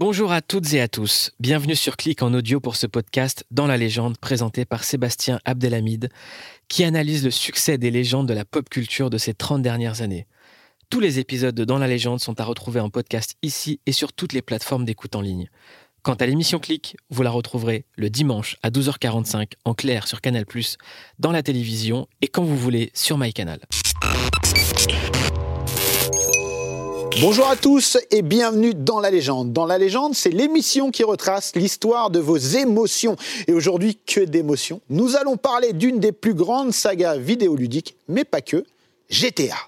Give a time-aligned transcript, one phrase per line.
[0.00, 1.32] Bonjour à toutes et à tous.
[1.40, 6.08] Bienvenue sur Click en audio pour ce podcast Dans la légende présenté par Sébastien Abdelhamid
[6.68, 10.28] qui analyse le succès des légendes de la pop culture de ces 30 dernières années.
[10.88, 14.12] Tous les épisodes de Dans la légende sont à retrouver en podcast ici et sur
[14.12, 15.50] toutes les plateformes d'écoute en ligne.
[16.02, 20.44] Quant à l'émission Click, vous la retrouverez le dimanche à 12h45 en clair sur Canal+,
[21.18, 23.58] dans la télévision et quand vous voulez sur MyCanal.
[27.20, 29.52] Bonjour à tous et bienvenue dans La Légende.
[29.52, 33.16] Dans La Légende, c'est l'émission qui retrace l'histoire de vos émotions.
[33.48, 34.80] Et aujourd'hui, que d'émotions.
[34.88, 38.64] Nous allons parler d'une des plus grandes sagas vidéoludiques, mais pas que,
[39.10, 39.67] GTA.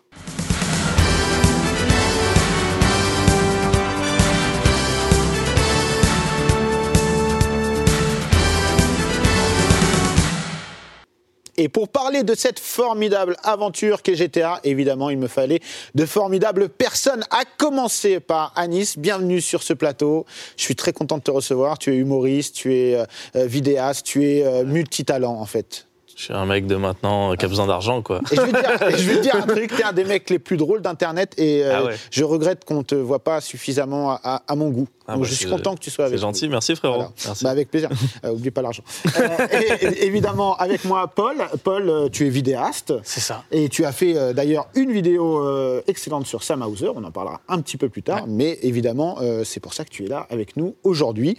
[11.63, 15.61] Et pour parler de cette formidable aventure qu'est GTA, évidemment, il me fallait
[15.95, 18.97] de formidables personnes, à commencer par Anis.
[18.97, 20.25] Bienvenue sur ce plateau.
[20.57, 21.79] Je suis très content de te recevoir.
[21.79, 23.05] Tu es humoriste, tu es euh,
[23.45, 25.85] vidéaste, tu es euh, multitalent, en fait.
[26.21, 28.21] Je suis un mec de maintenant qui a besoin d'argent, quoi.
[28.31, 30.29] Et je vais te dire, je vais te dire un truc, t'es un des mecs
[30.29, 31.95] les plus drôles d'Internet et euh, Ah ouais.
[32.11, 34.87] je regrette qu'on te voit pas suffisamment à, à- à mon goût.
[35.09, 36.29] Ah Donc bah, je suis content que tu sois avec C'est nous.
[36.33, 36.97] gentil, merci frérot.
[36.97, 37.11] Voilà.
[37.25, 37.45] Merci.
[37.45, 37.89] Bah, avec plaisir.
[38.27, 38.83] Euh, oublie pas l'argent.
[39.19, 41.37] Euh, et, et évidemment, avec moi, Paul.
[41.65, 42.93] Paul, euh, tu es vidéaste.
[43.03, 43.45] C'est ça.
[43.51, 46.91] Et tu as fait euh, d'ailleurs une vidéo euh, excellente sur Sam Hauser.
[46.95, 48.27] On en parlera un petit peu plus tard.
[48.29, 51.35] Mais évidemment, euh, c'est pour ça que tu es là avec nous aujourd'hui.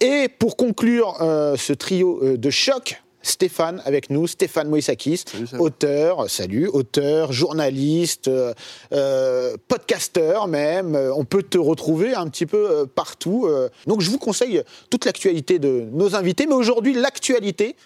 [0.00, 5.24] Et pour conclure euh, ce trio euh, de choc, Stéphane avec nous, Stéphane Moïsakis,
[5.58, 8.54] auteur, salut, auteur, journaliste, euh,
[8.92, 10.94] euh, podcasteur même.
[10.94, 13.48] Euh, On peut te retrouver un petit peu euh, partout.
[13.86, 16.46] Donc je vous conseille toute l'actualité de nos invités.
[16.46, 17.76] Mais aujourd'hui, l'actualité,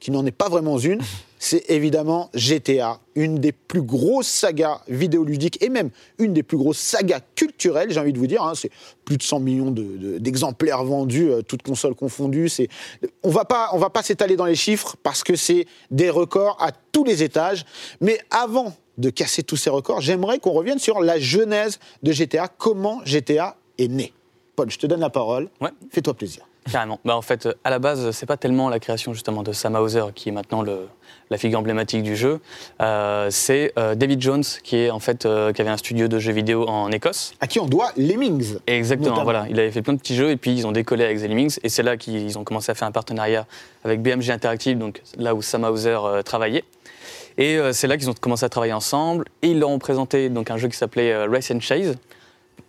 [0.00, 1.00] qui n'en est pas vraiment une,
[1.44, 6.78] c'est évidemment GTA, une des plus grosses sagas vidéoludiques et même une des plus grosses
[6.78, 8.42] sagas culturelles, j'ai envie de vous dire.
[8.42, 8.70] hein, c'est
[9.04, 12.48] plus de 100 millions de- de- d'exemplaires vendus, euh, toutes consoles confondues.
[12.48, 12.68] C'est,
[13.22, 16.56] on va pas, on va pas s'étaler dans les chiffres parce que c'est des records
[16.60, 17.66] à tous les étages.
[18.00, 22.48] Mais avant de casser tous ces records, j'aimerais qu'on revienne sur la genèse de GTA,
[22.48, 24.14] comment GTA est né?
[24.56, 25.50] Paul, je te donne la parole.
[25.60, 25.70] Ouais.
[25.90, 26.46] Fais-toi plaisir.
[26.70, 26.98] Carrément.
[27.04, 30.04] Bah, en fait, à la base, c'est pas tellement la création justement de Sam Hauser
[30.14, 30.88] qui est maintenant le-
[31.30, 32.40] la figure emblématique du jeu.
[32.80, 36.18] Euh, c'est euh, David Jones qui est en fait euh, qui avait un studio de
[36.18, 37.34] jeux vidéo en Écosse.
[37.40, 39.10] À qui on doit Lemmings Exactement.
[39.10, 39.24] Notamment.
[39.24, 41.22] Voilà, il avait fait plein de petits jeux et puis ils ont décollé avec The
[41.28, 43.46] Lemmings et c'est là qu'ils ont commencé à faire un partenariat
[43.84, 46.64] avec BMG Interactive, donc là où Sam Hauser euh, travaillait.
[47.36, 50.28] Et euh, c'est là qu'ils ont commencé à travailler ensemble et ils leur ont présenté
[50.28, 51.96] donc un jeu qui s'appelait euh, Race and Chase.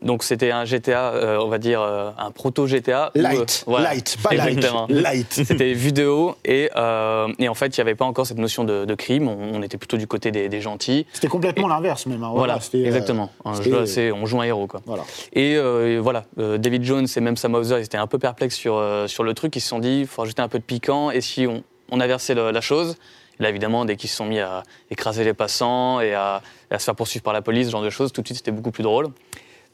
[0.01, 3.12] Donc c'était un GTA, euh, on va dire euh, un proto GTA.
[3.16, 3.90] où, euh, Light, voilà.
[3.94, 4.85] light, pas light, Exactement.
[4.90, 5.28] light.
[5.31, 8.85] C'était haut et, euh, et en fait, il n'y avait pas encore cette notion de,
[8.85, 9.28] de crime.
[9.28, 11.07] On, on était plutôt du côté des, des gentils.
[11.13, 12.24] C'était complètement l'inverse même.
[12.24, 12.31] hein.
[12.35, 13.31] Voilà, c'était, exactement.
[13.45, 14.81] Un c'était- jeu assez- on joue un héros, quoi.
[14.85, 15.03] Voilà.
[15.34, 18.19] Et, euh, et voilà, euh, David Jones et même Sam Hauser, ils étaient un peu
[18.19, 19.56] perplexes sur, euh, sur le truc.
[19.56, 21.09] Ils se sont dit, il faut rajouter un peu de piquant.
[21.09, 22.95] Et si on, on inversait le- la chose
[23.38, 26.41] Là, évidemment, dès qu'ils se sont mis à écraser les passants et à,
[26.72, 28.38] et à se faire poursuivre par la police, ce genre de choses, tout de suite,
[28.38, 29.07] c'était beaucoup plus drôle.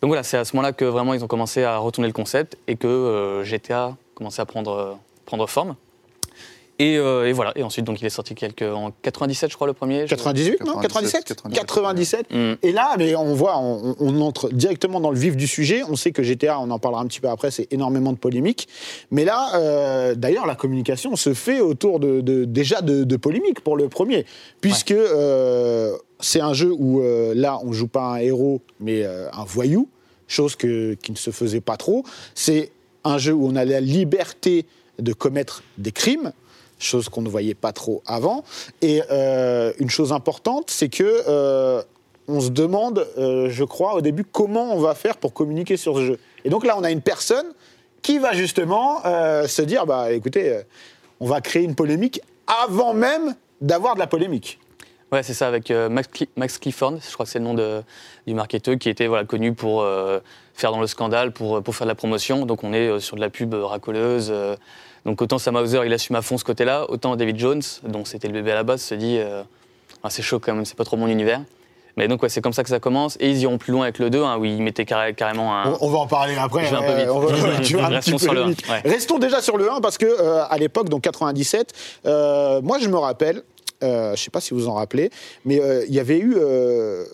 [0.02, 2.58] Donc voilà, c'est à ce moment-là que vraiment ils ont commencé à retourner le concept
[2.68, 4.94] et que euh, GTA commençait à prendre, euh,
[5.26, 5.76] prendre forme.
[6.80, 9.68] Et, euh, et voilà, et ensuite donc il est sorti quelques, en 97 je crois
[9.68, 10.08] le premier.
[10.08, 12.26] je- 98, non 97 97, 97.
[12.32, 12.54] Mm.
[12.64, 15.84] Et là, mais on voit, on, on entre directement dans le vif du sujet.
[15.88, 18.68] On sait que GTA, on en parlera un petit peu après, c'est énormément de polémiques.
[19.12, 23.60] Mais là, euh, d'ailleurs, la communication se fait autour de, de- déjà de, de polémiques
[23.62, 24.26] pour le premier,
[24.60, 29.30] puisque euh, c'est un jeu où euh, là, on joue pas un héros, mais euh,
[29.32, 29.90] un voyou,
[30.28, 32.06] chose qui ne se faisait pas trop.
[32.36, 32.72] C'est
[33.04, 34.66] un jeu où on a la liberté
[35.00, 36.32] de commettre des crimes
[36.80, 38.44] chose qu'on ne voyait pas trop avant.
[38.82, 41.84] Et euh, une chose importante, c'est que
[42.28, 46.06] on se demande, je crois, au début, comment on va faire pour communiquer sur ce
[46.06, 46.20] jeu.
[46.46, 47.46] Et donc là, on a une personne
[48.02, 50.62] qui va justement se dire, bah écoutez,
[51.20, 54.60] on va créer une polémique avant même d'avoir de la polémique.
[55.12, 57.54] Ouais, c'est ça, avec euh, Max, Cli- Max Clifford, je crois que c'est le nom
[57.54, 57.84] de-
[58.28, 60.20] du marketeur, qui était voilà, connu pour euh,
[60.54, 62.46] faire dans le scandale, pour, pour faire de la promotion.
[62.46, 64.30] Donc on est euh, sur de la pub euh, racoleuse.
[64.32, 64.56] euh.
[65.06, 68.30] donc autant Sam Hauser, il assume à fond ce côté-là, autant David Jones, dont c'était
[68.30, 69.44] le bébé à la base, se dit euh,
[70.02, 71.42] Ah, c'est chaud quand même, c'est pas trop mon univers.
[71.98, 73.18] Mais donc, ouais, c'est comme ça que ça commence.
[73.20, 75.74] Et ils iront plus loin avec le 2, hein, où ils mettaient carré- carrément un.
[75.74, 76.64] On, on va en parler après.
[76.66, 77.10] Je vais un peu vite.
[77.10, 78.64] on va- tu vas un petit peu sur le vite.
[78.70, 78.80] ouais.
[78.90, 81.74] Restons déjà sur le 1 parce que euh, à l'époque, donc 97,
[82.06, 83.44] euh, moi je me rappelle,
[83.84, 85.10] euh, je sais pas si vous en rappelez,
[85.46, 86.36] mais euh, il y avait eu.
[86.38, 87.06] euh,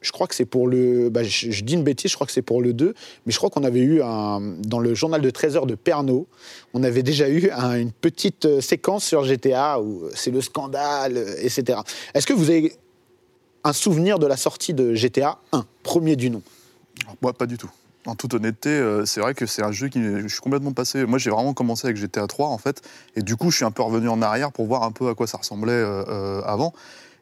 [0.00, 1.10] je crois que c'est pour le.
[1.10, 2.92] bah, je, dis une bêtise, je crois que c'est pour le 2,
[3.24, 3.98] mais je crois qu'on avait eu.
[4.00, 6.24] Dans le journal de 13 heures de Pernod,
[6.74, 11.78] on avait déjà eu un- une petite séquence sur GTA où c'est le scandale, etc.
[12.14, 12.72] Est-ce que vous avez
[13.62, 16.42] un souvenir de la sortie de GTA 1, premier du nom?
[17.20, 17.70] Moi, pas du tout.
[18.06, 20.02] En toute honnêteté, euh, c'est vrai que c'est un jeu qui.
[20.02, 21.06] Je suis complètement passé.
[21.06, 22.82] Moi, j'ai vraiment commencé avec GTA 3, en fait.
[23.14, 25.14] Et du coup, je suis un peu revenu en arrière pour voir un peu à
[25.14, 26.72] quoi ça ressemblait euh, euh, avant.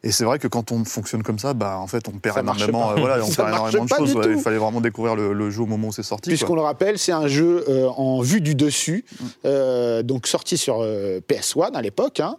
[0.03, 2.41] Et c'est vrai que quand on fonctionne comme ça, bah, en fait, on perd Ça
[2.41, 2.93] énormément, pas.
[2.93, 4.15] euh, voilà, on Ça perd marche énormément de choses.
[4.15, 4.33] ouais.
[4.35, 6.29] Il fallait vraiment découvrir le, le jeu au moment où c'est sorti.
[6.31, 9.05] Puisqu'on le rappelle, c'est un jeu euh, en vue du dessus,
[9.45, 12.35] euh, donc sorti sur euh, PS1 à l'époque, hein,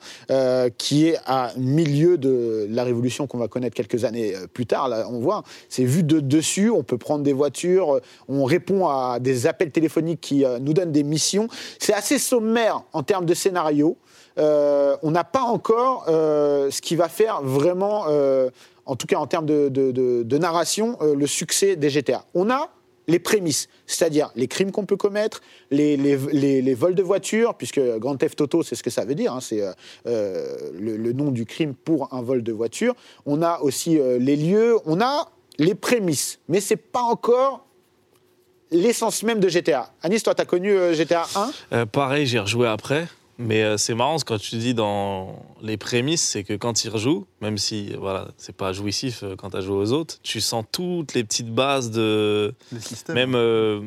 [0.76, 4.88] qui est à milieu de la révolution qu'on va connaître quelques années plus tard.
[4.88, 9.18] Là, on voit, c'est vu de dessus, on peut prendre des voitures, on répond à
[9.20, 11.46] des appels téléphoniques qui nous donnent des missions.
[11.78, 13.96] C'est assez sommaire en termes de scénario.
[14.38, 18.50] Euh, on n'a pas encore euh, ce qui va faire vraiment, euh,
[18.86, 22.24] en tout cas en termes de, narration, le succès des GTA.
[22.34, 22.70] On a
[23.08, 25.96] les prémices, c'est-à-dire les crimes qu'on peut commettre, les,
[26.74, 29.62] vols de voitures, puisque Grand Theft Auto, c'est ce que ça veut dire, hein, c'est
[30.04, 32.94] le, nom du crime pour un vol de voiture.
[33.26, 37.66] On a aussi les lieux, on a les prémices, mais c'est pas encore
[38.72, 39.92] l'essence même de GTA.
[40.02, 43.06] Anis, toi, tu as connu GTA 1 Euh, pareil, j'ai rejoué après.
[43.38, 47.26] Mais euh, c'est marrant, quand tu dis dans les prémices, c'est que quand il rejoue,
[47.40, 50.64] même si voilà, c'est pas jouissif euh, quand tu as joué aux autres, tu sens
[50.70, 52.54] toutes les petites bases de.
[52.72, 53.14] Les systèmes.
[53.14, 53.34] Même.
[53.34, 53.80] euh,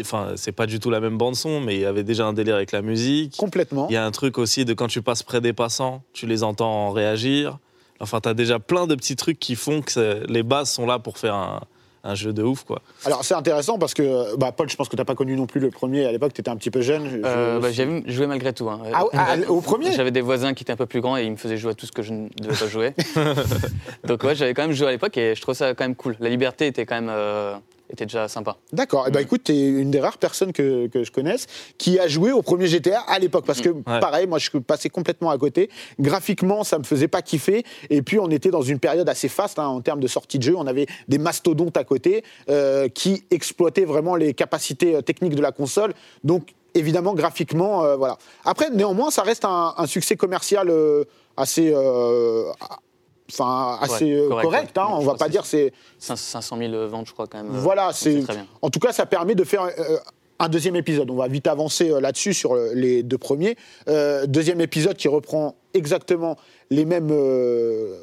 [0.00, 2.54] Enfin, c'est pas du tout la même bande-son, mais il y avait déjà un délire
[2.54, 3.36] avec la musique.
[3.36, 3.88] Complètement.
[3.90, 6.44] Il y a un truc aussi de quand tu passes près des passants, tu les
[6.44, 7.58] entends réagir.
[7.98, 11.00] Enfin, tu as déjà plein de petits trucs qui font que les bases sont là
[11.00, 11.62] pour faire un,
[12.04, 12.82] un jeu de ouf, quoi.
[13.04, 15.46] Alors, c'est intéressant parce que, bah, Paul, je pense que tu n'as pas connu non
[15.46, 16.04] plus le premier.
[16.04, 17.08] À l'époque, tu étais un petit peu jeune.
[17.08, 18.68] Je- Euh, bah, J'avais joué malgré tout.
[18.68, 18.80] hein.
[18.92, 19.92] Ah, ah, au premier?
[19.92, 21.74] J'avais des voisins qui étaient un peu plus grands et ils me faisaient jouer à
[21.74, 22.92] tout ce que je ne devais pas jouer.
[24.04, 26.16] Donc ouais, j'avais quand même joué à l'époque et je trouvais ça quand même cool.
[26.20, 27.54] La liberté était quand même euh,
[27.92, 28.56] était déjà sympa.
[28.72, 29.04] D'accord.
[29.08, 31.46] Eh ben, écoute, tu es une des rares personnes que, que je connaisse
[31.78, 33.44] qui a joué au premier GTA à l'époque.
[33.46, 35.70] Parce que, pareil, moi, je suis passé complètement à côté.
[36.00, 37.64] Graphiquement, ça me faisait pas kiffer.
[37.90, 40.44] Et puis, on était dans une période assez faste hein, en termes de sortie de
[40.44, 40.56] jeu.
[40.56, 45.42] On avait des mastodontes à côté euh, qui exploitaient vraiment les capacités euh, techniques de
[45.42, 45.94] la console.
[46.24, 48.18] Donc, évidemment, graphiquement, euh, voilà.
[48.44, 51.04] Après, néanmoins, ça reste un, un succès commercial euh,
[51.36, 51.74] assez.
[53.30, 57.06] Enfin, assez Ouais, euh, correct, correct, hein, on va pas dire c'est 500 000 ventes,
[57.06, 57.52] je crois quand même.
[57.52, 58.46] voilà, c'est très bien.
[58.60, 59.98] en tout cas ça permet de faire euh,
[60.42, 61.10] un deuxième épisode.
[61.10, 63.56] On va vite avancer euh, là-dessus sur les deux premiers.
[63.88, 66.36] Euh, deuxième épisode qui reprend exactement
[66.70, 67.96] les mêmes euh,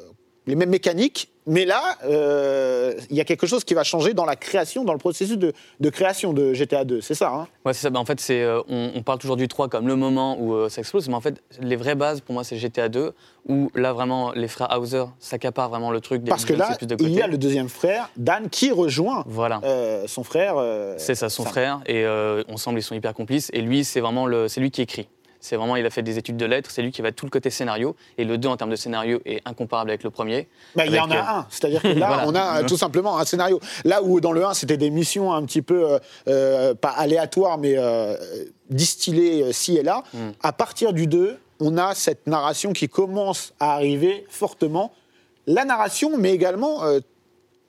[0.46, 4.24] les mêmes mécaniques, mais là euh, il y a quelque chose qui va changer dans
[4.24, 7.00] la création, dans le processus de, de création de GTA 2.
[7.00, 7.30] C'est ça.
[7.32, 7.48] Hein?
[7.64, 7.90] Ouais, c'est ça.
[7.90, 10.54] Bah, en fait, c'est, euh, on, on parle toujours du 3 comme le moment où
[10.54, 13.12] euh, ça explose, mais en fait, les vraies bases, pour moi, c'est GTA 2,
[13.48, 16.24] où là, vraiment, les frères Hauser s'accaparent vraiment le truc.
[16.24, 19.24] Parce que là, est plus de il y a le deuxième frère, Dan, qui rejoint
[19.26, 19.60] Voilà.
[20.06, 20.54] son frère.
[20.98, 22.06] C'est ça, son frère, et
[22.48, 23.50] ensemble, ils sont hyper complices.
[23.52, 25.08] Et lui, c'est vraiment le, c'est lui qui écrit.
[25.40, 27.30] C'est vraiment, il a fait des études de lettres, c'est lui qui va tout le
[27.30, 27.96] côté scénario.
[28.18, 30.48] Et le 2, en termes de scénario, est incomparable avec le premier.
[30.76, 32.24] Bah, il y en a euh, un, c'est-à-dire que là, Voilà.
[32.28, 33.58] on a euh, tout simplement un scénario.
[33.84, 35.98] Là où dans le 1, c'était des missions un petit peu, euh,
[36.28, 38.16] euh, pas aléatoires, mais euh,
[38.68, 40.18] distillées euh, ci et là, Mm.
[40.42, 44.92] à partir du 2, on a cette narration qui commence à arriver fortement.
[45.46, 47.00] La narration, mais également euh,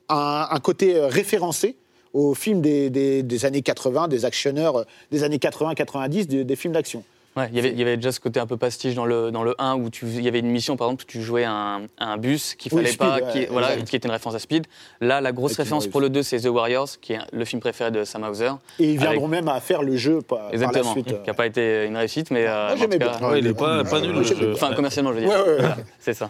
[0.10, 1.78] un, un côté euh, référencé
[2.14, 6.56] aux films des, des- des années 80, des actionneurs euh, des années 80-90, des, des
[6.56, 7.04] films d'action.
[7.38, 9.32] Ouais, il y avait- il y avait déjà ce côté un peu pastiche dans le,
[9.32, 11.46] dans le 1 où tu, il y avait une mission, par exemple, où tu jouais
[11.46, 13.88] un, un bus qu'il Oui, fallait Speed, pas, ouais, qui, voilà, exact.
[13.90, 14.68] qui était une référence à Speed.
[15.00, 17.90] Là, la grosse référence pour le 2, c'est The Warriors, qui est le film préféré
[17.90, 18.50] de Sam Hauser.
[18.80, 21.12] Et ils Avec- viendront même à faire le jeu par, par la Exactement, suite.
[21.14, 21.22] euh.
[21.24, 22.46] qui n'a pas été une réussite, mais.
[22.48, 23.30] euh, Moi, cas- bien.
[23.30, 24.52] Ouais, il est pas, pas nul le jeu.
[24.54, 25.30] Enfin, commercialement, je veux dire.
[25.30, 25.58] Ouais, ouais, ouais.
[25.60, 26.28] Voilà, c'est ça.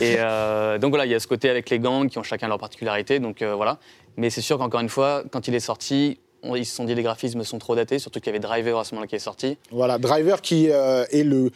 [0.00, 2.46] Et euh, donc voilà, il y a ce côté avec les gangs qui ont chacun
[2.46, 3.18] leur particularité.
[3.18, 3.78] Donc euh, voilà.
[4.16, 6.18] Mais c'est sûr qu'encore une fois, quand il est sorti,
[6.54, 8.84] ils se sont dit les graphismes sont trop datés, surtout qu'il y avait Driver à
[8.84, 9.56] ce moment-là qui est sorti.
[9.70, 11.50] Voilà, Driver qui euh, est le,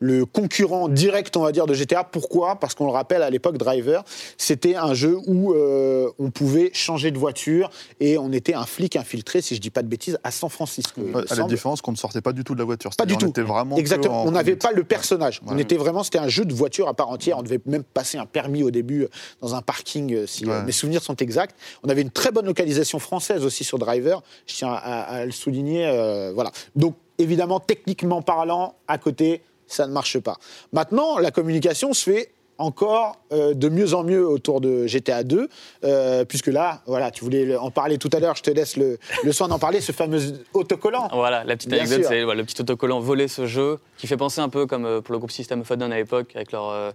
[0.00, 2.04] le concurrent direct, on va dire, de GTA.
[2.04, 2.56] Pourquoi?
[2.56, 4.04] Parce qu'on le rappelle, à l'époque, Driver,
[4.36, 8.96] c'était un jeu où euh, on pouvait changer de voiture et on était un flic
[8.96, 11.00] infiltré, si je dis pas de bêtises, à San Francisco.
[11.28, 12.90] à la différence qu'on ne sortait pas du tout de la voiture.
[12.96, 13.26] Pas du tout.
[13.26, 14.22] On était vraiment Exactement.
[14.22, 15.40] en On n'avait pas le personnage.
[15.46, 17.38] On était vraiment, c'était un jeu de voiture à part entière.
[17.38, 19.08] On devait même passer un permis au début euh,
[19.40, 20.62] dans un parking, euh, si Ouais.
[20.62, 21.56] mes souvenirs sont exacts.
[21.82, 24.22] On avait une très bonne localisation française aussi sur Driver.
[24.46, 25.86] Je tiens à, à le souligner.
[25.86, 26.52] euh, voilà.
[26.76, 30.36] Donc, évidemment, techniquement parlant, à côté, ça ne marche pas.
[30.72, 35.48] Maintenant, la communication se fait encore euh, de mieux en mieux autour de GTA 2,
[35.84, 38.98] euh, puisque là, voilà, tu voulais en parler tout à l'heure, je te laisse le,
[39.22, 40.18] le soin d'en parler, ce fameux
[40.54, 41.08] autocollant.
[41.12, 44.48] Voilà, la petite anecdote, c'est le petit autocollant volé ce jeu, qui fait penser un
[44.48, 46.92] peu comme euh, pour le groupe System of a Down à l'époque, avec leur.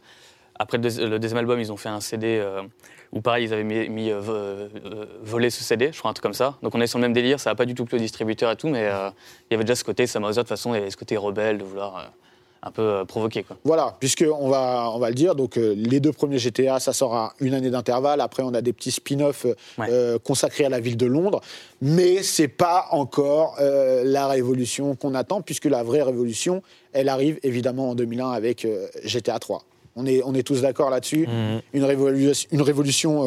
[0.60, 2.44] après le, deuxi- le deuxième album, ils ont fait un CD
[3.14, 4.34] où pareil, ils avaient mis, mis, vo-
[5.22, 6.58] volé ce CD, je crois un truc comme ça.
[6.62, 8.52] Donc on est sur le même délire, ça n'a pas du tout plu au distributeur
[8.52, 10.80] et tout, mais il y avait déjà ce côté Sam Hauser, de toute façon, il
[10.80, 12.12] y avait ce côté rebelle de vouloir
[12.66, 13.58] un peu euh, provoquer quoi.
[13.66, 16.94] Voilà, puisque on va, on va le dire, donc euh, les deux premiers GTA, ça
[16.94, 18.22] sort à une année d'intervalle.
[18.22, 19.88] Après, on a des petits spin-offs euh, Ouais.
[19.90, 21.42] euh, consacrés à la ville de Londres,
[21.82, 26.62] mais c'est pas encore euh, la révolution qu'on attend, puisque la vraie révolution,
[26.94, 28.66] elle arrive évidemment en 2001 avec
[29.04, 29.64] GTA 3.
[29.96, 31.28] On est, on est tous d'accord là-dessus.
[31.28, 31.62] Mhm.
[31.74, 33.26] Une révolution, une révolution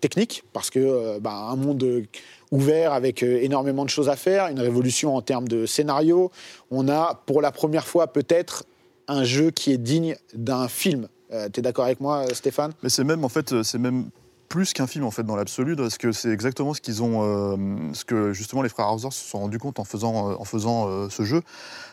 [0.00, 2.02] technique, parce que bah, un monde
[2.50, 6.30] ouvert avec euh, énormément de choses à faire, une révolution en termes de scénario.
[6.70, 8.64] On a pour la première fois peut-être
[9.06, 11.08] un jeu qui est digne d'un film.
[11.32, 12.72] Euh, T'es d'accord avec moi, Stéphane?
[12.82, 14.10] Mais c'est même en fait, euh, c'est même
[14.48, 17.56] plus qu'un film en fait dans l'absolu, parce que c'est exactement ce qu'ils ont, euh,
[17.92, 20.88] ce que justement les frères Hauser se sont rendus compte en faisant, euh, en faisant
[20.88, 21.42] euh, ce jeu.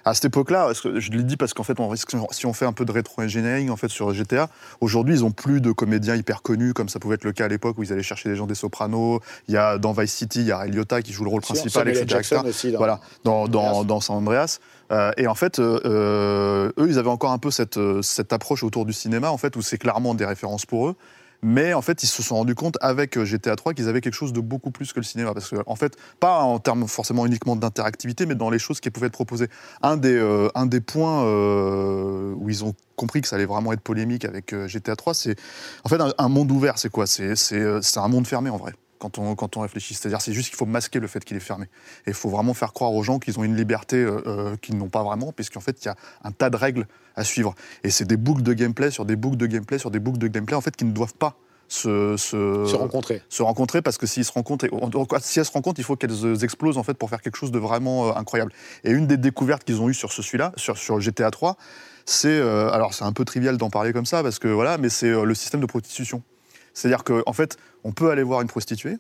[0.06, 2.74] À cette époque-là, je l'ai dit parce qu'en fait, on risque, si on fait un
[2.74, 6.74] peu de rétro-engineering en fait sur GTA, aujourd'hui ils ont plus de comédiens hyper connus
[6.74, 8.56] comme ça pouvait être le cas à l'époque où ils allaient chercher des gens des
[8.56, 9.20] Sopranos.
[9.48, 11.42] Il y a dans Vice City, il y a Ray Liotta qui joue le rôle
[11.42, 12.06] principal, etc.
[12.08, 12.72] Jackson aussi.
[12.72, 14.60] dans- Voilà, dans, dans, San Andreas.
[14.92, 18.86] Euh, et en fait, euh, eux, ils avaient encore un peu cette, cette approche autour
[18.86, 20.96] du cinéma, en fait, où c'est clairement des références pour eux.
[21.42, 24.14] Mais en fait, ils se sont rendus compte avec euh, GTA 3 qu'ils avaient quelque
[24.14, 25.34] chose de beaucoup plus que le cinéma.
[25.34, 28.90] Parce que, en fait, pas en termes forcément uniquement d'interactivité, mais dans les choses qui
[28.90, 29.48] pouvaient être proposées.
[29.82, 33.74] Un des, euh, un des points euh, où ils ont compris que ça allait vraiment
[33.74, 35.36] être polémique avec GTA 3, c'est
[35.84, 36.78] en fait un, un monde ouvert.
[36.78, 37.08] C'est quoi?
[37.08, 37.36] C'est
[37.98, 38.74] un monde fermé en vrai.
[38.98, 41.42] Quand on, quand on réfléchit, c'est-à-dire c'est juste qu'il faut masquer le fait qu'il est
[41.42, 41.66] fermé.
[42.06, 44.78] Et il faut vraiment faire croire aux gens qu'ils ont une liberté euh, euh, qu'ils
[44.78, 47.56] n'ont pas vraiment, puisqu'en fait, il y a un tas de règles à suivre.
[47.84, 50.28] Et c'est des boucles de gameplay sur des boucles de gameplay sur des boucles de
[50.28, 51.38] gameplay, en fait, qui ne doivent pas
[51.68, 53.22] se, se, Se rencontrer.
[53.28, 54.68] se rencontrer, parce que s'ils se rencontrent,
[55.22, 57.52] si elles se rencontrent, il faut qu'elles euh, explosent, en fait, pour faire quelque chose
[57.52, 58.52] de vraiment euh, incroyable.
[58.84, 61.58] Et une des découvertes qu'ils ont eues sur ce celui-là, sur, sur GTA 3,
[62.06, 64.90] c'est, euh, alors c'est un peu trivial d'en parler comme ça, parce que voilà, mais
[64.90, 66.22] c'est euh, le système de prostitution.
[66.76, 68.98] C'est-à-dire qu'en en fait, on peut aller voir une prostituée,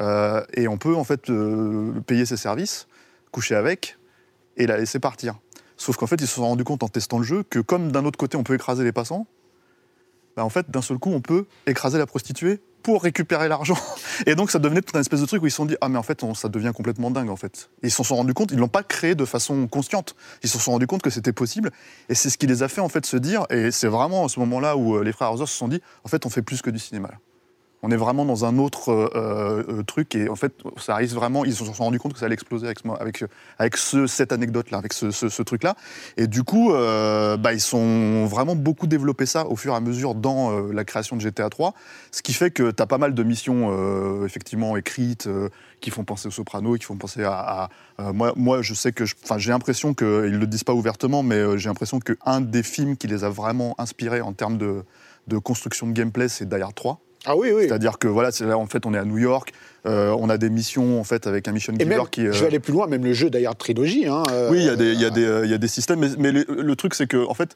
[0.00, 2.86] euh, et on peut en fait euh, payer ses services,
[3.32, 3.98] coucher avec
[4.56, 5.38] et la laisser partir.
[5.76, 8.04] Sauf qu'en fait, ils se sont rendus compte en testant le jeu que comme d'un
[8.04, 9.26] autre côté on peut écraser les passants,
[10.36, 13.76] bah, en fait d'un seul coup on peut écraser la prostituée pour récupérer l'argent.
[14.26, 15.88] Et donc ça devenait tout un espèce de truc où ils se sont dit ah
[15.88, 17.68] mais en fait on- ça devient complètement dingue en fait.
[17.82, 20.14] Ils se sont rendus compte, ils l'ont pas créé de façon consciente.
[20.44, 21.72] Ils se sont rendus compte que c'était possible
[22.08, 24.28] et c'est ce qui les a fait en fait se dire et c'est vraiment à
[24.28, 26.62] ce moment-là où euh, les frères Hauser se sont dit en fait on fait plus
[26.62, 27.10] que du cinéma.
[27.82, 31.44] On est vraiment dans un autre euh, euh, truc et en fait, ça arrive vraiment.
[31.44, 33.24] Ils se sont rendus compte que ça allait exploser avec, avec,
[33.58, 35.76] avec ce- cette anecdote-là, avec ce, truc-là.
[36.16, 39.80] Et du coup, euh, bah, ils sont vraiment beaucoup développé ça au fur et à
[39.80, 41.74] mesure dans la création de GTA 3.
[42.10, 45.28] Ce qui fait que tu as pas mal de missions effectivement écrites
[45.80, 47.68] qui font penser aux Sopranos, qui font penser à.
[47.98, 49.04] moi, moi, je sais que.
[49.22, 52.96] Enfin, j'ai l'impression qu'ils ne le disent pas ouvertement, mais j'ai l'impression qu'un des films
[52.96, 57.00] qui les a vraiment inspirés en termes de, construction de gameplay, c'est Die Hard 3.
[57.26, 57.64] Ah oui, oui.
[57.66, 59.52] C'est-à-dire que voilà, là en fait on est à New York,
[59.86, 62.26] euh, on a des missions en fait avec un mission Et même, qui.
[62.26, 64.06] euh, je vais aller plus loin, même le jeu d'ailleurs trilogie.
[64.06, 65.68] Hein, euh, oui, il y, a des- y, a des, euh, il y a des
[65.68, 67.54] systèmes, mais, mais le, le truc c'est que en fait.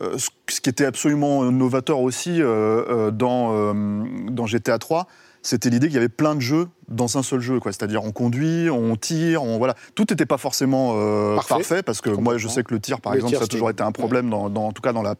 [0.00, 0.16] euh,
[0.48, 2.46] ce qui était absolument novateur aussi euh,
[2.88, 5.08] euh, dans, euh, dans GTA 3,
[5.42, 7.58] c'était l'idée qu'il y avait plein de jeux dans un seul jeu.
[7.64, 9.74] C'est-à-dire on conduit, on tire, on voilà.
[9.96, 11.54] Tout n'était pas forcément euh, Parfait.
[11.54, 11.82] parfait.
[11.82, 13.70] parce que moi je sais que le tir, par Le exemple, tir, ça a toujours
[13.70, 15.16] été un problème, dans, dans- en tout cas dans la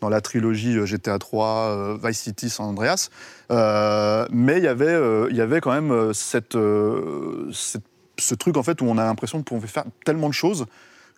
[0.00, 3.08] dans la trilogie euh, GTA 3, euh, Vice City, San Andreas.
[3.50, 4.98] Euh, mais il y avait,
[5.32, 9.66] y avait quand même cette, ce truc en fait où on a l'impression qu'on pouvait
[9.68, 10.66] faire tellement de choses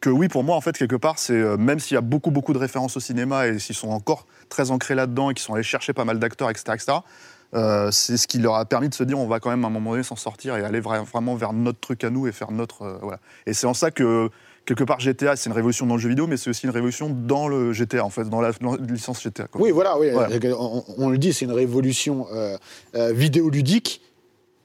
[0.00, 2.52] que oui, pour moi, en fait, quelque part, c'est même s'il y a beaucoup, beaucoup
[2.52, 5.64] de références au cinéma et s'ils sont encore très ancrés là-dedans et qu'ils sont allés
[5.64, 6.99] chercher pas mal d'acteurs, etc., etc.,
[7.90, 9.70] c'est ce qui leur a permis de se dire on va quand même à un
[9.70, 12.52] moment donné s'en sortir et aller vra- vraiment vers notre truc à nous et faire
[12.52, 12.99] notre.
[13.02, 13.18] voilà.
[13.47, 14.30] Et c'est en ça que,
[14.68, 17.08] quelque part, GTA, c'est une révolution dans le jeu vidéo, mais c'est aussi une révolution
[17.08, 19.46] dans le GTA, en fait, dans la, dans la licence GTA.
[19.46, 19.62] quoi.
[19.62, 20.10] Oui, voilà, oui.
[20.10, 20.52] Ouais.
[20.52, 22.58] On, on le dit, c'est une révolution euh,
[22.94, 24.02] euh, vidéoludique,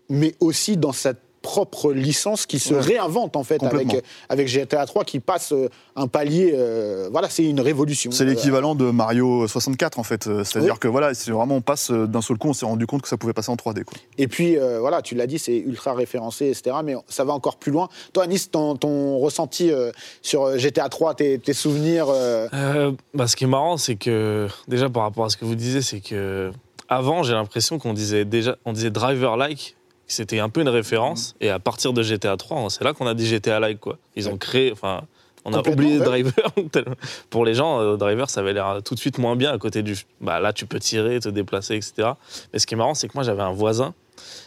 [0.10, 1.14] mais aussi dans sa
[1.44, 2.80] propre licence qui se Ouais.
[2.80, 6.54] réinvente en fait avec, avec GTA 3 qui passe euh, un palier.
[6.56, 8.10] euh, voilà, c'est une révolution.
[8.12, 10.26] C'est Euh, l'équivalent de Mario 64 en fait.
[10.26, 10.80] Euh, C'est-à-dire Oui.
[10.80, 13.08] que voilà, c'est vraiment on passe euh, d'un seul coup, on s'est rendu compte que
[13.10, 13.84] ça pouvait passer en 3D.
[13.84, 13.98] Quoi.
[14.18, 16.78] Et puis, euh, voilà, tu l'as dit, c'est ultra référencé, etc.
[16.84, 17.90] Mais ça va encore plus loin.
[18.14, 22.92] Toi, Anis, ton, ton ressenti euh, sur euh, GTA 3, tes, tes souvenirs euh, Euh,
[23.14, 25.82] bah, ce qui est marrant, c'est que déjà par rapport à ce que vous disiez,
[25.82, 26.52] c'est que
[26.88, 29.76] avant, j'ai l'impression qu'on disait déjà, on disait driver-like,
[30.14, 31.36] c'était un peu une référence.
[31.42, 33.98] Et à partir de GTA 3, c'est là qu'on a dit GTA-like quoi.
[34.16, 35.04] Ils ont créé, enfin,
[35.46, 36.06] On a oublié ouais.
[36.06, 36.54] Driver.
[37.30, 39.84] Pour les gens, euh, Driver, ça avait l'air tout de suite moins bien à côté
[39.84, 39.98] du.
[40.22, 42.12] Bah là, tu peux tirer, te déplacer, etc.
[42.54, 43.94] Mais ce qui est marrant, c'est que moi, j'avais un voisin.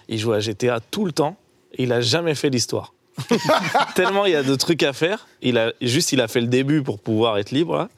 [0.09, 1.37] Il jouait à GTA tout le temps.
[1.75, 2.95] Et il a jamais fait l'histoire.
[3.95, 5.27] Tellement il y a de trucs à faire.
[5.43, 7.77] Il a juste, il a fait le début pour pouvoir être libre.
[7.77, 7.89] là.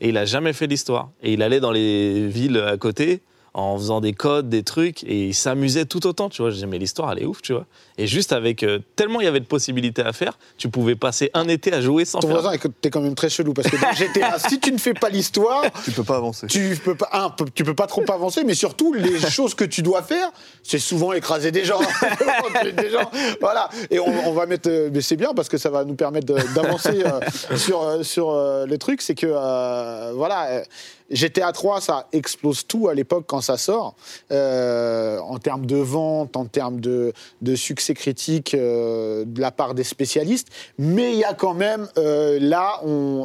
[0.00, 1.10] et il a jamais fait l'histoire.
[1.22, 3.22] Et il allait dans les villes à côté
[3.56, 6.50] en faisant des codes, des trucs, et il s'amusait tout autant, tu vois.
[6.50, 7.66] Je disais, mais l'histoire, elle est ouf, tu vois.
[7.98, 11.30] Et juste avec, euh, tellement il y avait de possibilités à faire, tu pouvais passer
[11.34, 12.40] un été à jouer sans Ton faire...
[12.40, 14.92] voisin, écoute, t'es quand même très chelou parce que dans GTA, si tu ne fais
[14.94, 16.46] pas l'histoire, Tu peux pas avancer.
[16.46, 19.82] tu peux pas, un, tu peux pas trop avancer, mais surtout les choses que tu
[19.82, 20.30] dois faire,
[20.62, 21.80] c'est souvent écraser des gens,
[22.76, 23.10] des gens,
[23.40, 23.68] voilà.
[23.90, 26.26] Et on, on va mettre, euh, mais c'est bien parce que ça va nous permettre
[26.54, 30.48] d'avancer euh, sur euh, sur euh, le truc, c'est que euh, voilà.
[30.50, 30.62] euh,
[31.08, 33.94] GTA 3, ça explose tout à l'époque quand ça sort,
[34.32, 37.12] euh, en termes de vente, en termes de,
[37.42, 40.48] de succès critique euh, de la part des spécialistes.
[40.78, 42.80] Mais il y a quand même euh, là,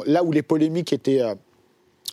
[0.06, 1.34] là où les polémiques étaient euh,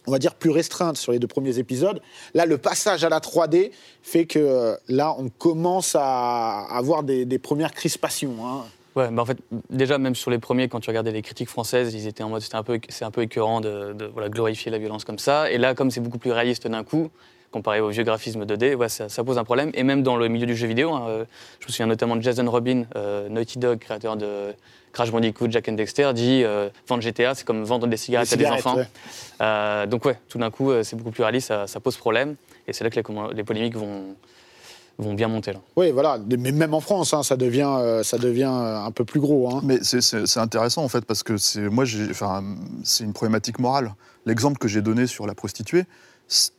[0.08, 2.02] on va dire, plus restreinte sur les deux premiers épisodes.
[2.34, 7.74] Là, le passage à la 3D fait que là, on commence à avoir des, premières
[7.74, 8.34] crispations.
[8.44, 8.64] hein.
[8.96, 9.38] Ouais, bah en fait,
[9.70, 12.42] déjà, même sur les premiers, quand tu regardais les critiques françaises, ils étaient en mode
[12.42, 15.52] un c'est un peu écœurant de, de, voilà, glorifier la violence comme ça.
[15.52, 17.12] Et là, comme c'est beaucoup plus réaliste d'un coup,
[17.52, 19.72] comparé au vieux graphisme 2D, ouais, ça, ça pose un problème.
[19.74, 21.26] Et même dans le milieu du jeu vidéo, hein, euh,
[21.60, 24.54] je me souviens notamment de Jason Robin, euh, Naughty Dog, créateur de
[24.92, 28.36] Crash Bandicoot, Jack and Dexter, dit euh, vendre GTA, c'est comme vendre des cigarettes, à
[28.36, 28.76] des enfants.
[28.78, 28.88] ouais.
[29.42, 32.36] Euh, donc ouais, tout d'un coup, c'est beaucoup plus réaliste, ça, ça pose problème.
[32.68, 34.16] Et c'est là que les, comment- les polémiques vont,
[35.00, 35.54] vont bien monter.
[35.54, 35.60] Là.
[35.76, 36.20] Oui, voilà.
[36.38, 39.50] Mais même en France, hein, ça devient, euh, ça devient un peu plus gros.
[39.56, 39.62] hein.
[39.64, 42.44] Mais c'est- intéressant en fait parce que c'est moi enfin
[42.84, 43.94] c'est une problématique morale.
[44.26, 45.86] L'exemple que j'ai donné sur la prostituée,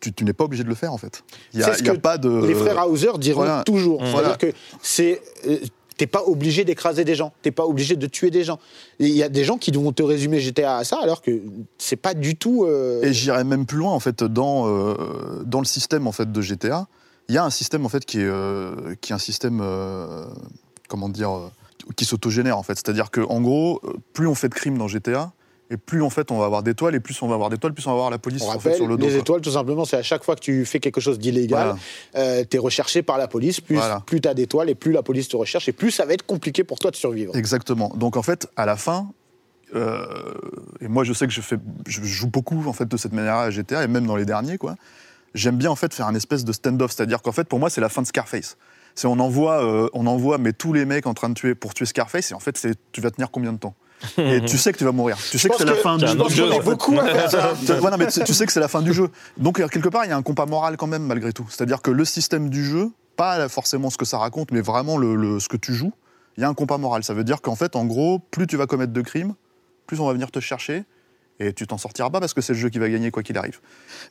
[0.00, 1.22] tu, tu n'es pas obligé de le faire en fait.
[1.54, 3.62] Il y a, ce il y a que pas de Les frères Hauser diront voilà.
[3.64, 4.02] toujours.
[4.02, 4.10] Mmh.
[4.10, 4.36] Voilà.
[4.36, 5.22] que c'est.
[5.46, 5.58] euh,
[5.96, 8.58] T'es pas obligé d'écraser des gens, t'es pas obligé de tuer des gens.
[9.00, 11.42] Il y a des gens qui vont te résumer GTA à ça, alors que
[11.76, 12.64] c'est pas du tout.
[12.64, 16.32] euh, Et j'irais même plus loin en fait dans euh, dans le système en fait
[16.32, 16.86] de GTA.
[17.28, 19.62] Il y a un système en fait qui est euh, qui est un système
[20.88, 21.50] comment dire
[21.96, 22.76] qui s'autogénère en fait.
[22.76, 23.82] C'est-à-dire que en gros,
[24.14, 25.32] plus on fait de crimes dans GTA,
[25.70, 27.86] et plus en fait on va avoir d'étoiles, et plus on va avoir d'étoiles, plus
[27.86, 29.06] on va avoir la police On en rappelle, fait, sur le dos.
[29.06, 31.76] les étoiles, tout simplement, c'est à chaque fois que tu fais quelque chose d'illégal,
[32.12, 32.44] Voilà.
[32.44, 33.60] tu es recherché par la police.
[33.60, 34.00] Plus, Voilà.
[34.04, 36.26] plus tu as d'étoiles et plus la police te recherche, et plus ça va être
[36.26, 37.36] compliqué pour toi de survivre.
[37.36, 37.92] Exactement.
[37.96, 39.10] Donc en fait, à la fin,
[39.74, 40.04] euh,
[40.80, 41.56] et moi je sais que je, fais,
[41.86, 44.58] je joue beaucoup en fait de cette manière à GTA et même dans les derniers
[44.58, 44.74] quoi.
[45.34, 47.80] J'aime bien en fait faire un espèce de stand-off, c'est-à-dire qu'en fait pour moi c'est
[47.80, 48.56] la fin de Scarface.
[48.96, 51.72] C'est on envoie, euh, on envoie mais tous les mecs en train de tuer pour
[51.72, 53.76] tuer Scarface et en fait c'est tu vas tenir combien de temps?
[54.18, 55.16] Et tu sais que tu vas mourir.
[55.30, 56.44] Tu sais que c'est la fin du jeu.
[58.24, 59.08] Tu- sais que c'est la fin du jeu.
[59.36, 61.46] Donc, euh, quelque part, il y a un compas moral quand même, malgré tout.
[61.50, 65.14] C'est-à-dire que le système du jeu, pas forcément ce que ça raconte, mais vraiment le,
[65.14, 65.92] le- ce que tu joues,
[66.36, 67.04] il y a un compas moral.
[67.04, 69.34] Ça veut dire qu'en fait, en gros, plus tu vas commettre de crimes,
[69.86, 70.84] plus on va venir te chercher.
[71.42, 73.38] Et tu t'en sortiras pas parce que c'est le jeu qui va gagner quoi qu'il
[73.38, 73.60] arrive.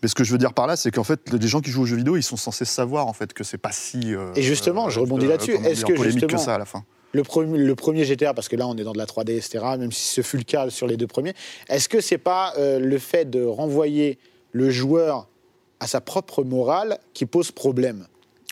[0.02, 1.84] Mais ce que je veux dire par là, c'est qu'en fait, les gens qui jouent
[1.84, 4.16] aux jeux vidéo, ils sont censés savoir en fait que c'est pas si.
[4.16, 5.54] euh, Et justement, je rebondis là-dessus.
[5.54, 8.48] comment Est-ce que justement- que ça à la fin Le premier, le premier GTA, parce
[8.48, 10.70] que là on est dans de la 3D, etc., même si ce fut le cas
[10.70, 11.34] sur les deux premiers,
[11.68, 14.20] est-ce que c'est pas euh, le fait de renvoyer
[14.52, 15.28] le joueur
[15.80, 18.08] à sa propre morale qui pose problème?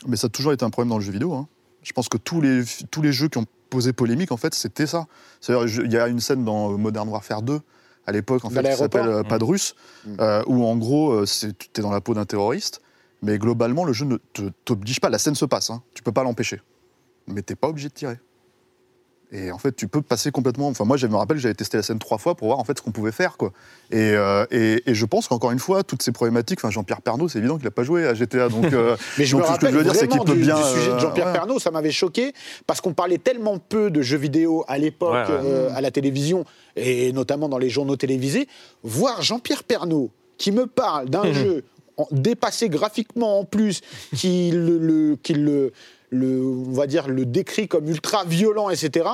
[0.06, 1.34] Mais ça a toujours été un problème dans le jeu vidéo.
[1.34, 1.48] hein.
[1.82, 4.86] Je pense que tous les, tous les jeux qui ont posé polémique, en fait, c'était
[4.86, 5.06] ça.
[5.40, 7.60] C'est-à-dire, il y a une scène dans Modern Warfare 2,
[8.06, 9.74] à l'époque, en fait, qui s'appelle euh, Pas de russe,
[10.18, 12.80] euh, où en gros, euh, tu es dans la peau d'un terroriste,
[13.22, 14.16] mais globalement, le jeu ne
[14.64, 15.10] t'oblige pas.
[15.10, 15.82] La scène se passe, hein.
[15.94, 16.60] tu peux pas l'empêcher.
[17.26, 18.18] Mais t'es pas obligé de tirer.
[19.30, 20.68] Et en fait, tu peux passer complètement.
[20.68, 22.78] Enfin, moi, je me rappelle, j'avais testé la scène trois fois pour voir en fait
[22.78, 23.52] ce qu'on pouvait faire, quoi.
[23.90, 26.60] Et, euh, et, et je pense qu'encore une fois, toutes ces problématiques.
[26.60, 28.72] Enfin, Jean-Pierre Pernaut, c'est évident qu'il a pas joué à GTA, donc.
[28.72, 30.56] euh, Mais je donc, me ce que je veux dire, c'est qu'il peut du, bien.
[30.56, 31.32] du sujet de euh, Jean-Pierre ouais.
[31.34, 32.32] Pernaut, ça m'avait choqué
[32.66, 35.40] parce qu'on parlait tellement peu de jeux vidéo à l'époque Ouais, ouais.
[35.44, 38.48] euh, à la télévision et notamment dans les journaux télévisés.
[38.82, 41.64] Voir Jean-Pierre Pernaut qui me parle d'un jeu
[42.12, 43.80] dépassé graphiquement en plus,
[44.16, 45.72] qui le, le- qui le,
[46.10, 49.08] le- on va dire le décrit comme ultra violent, etc.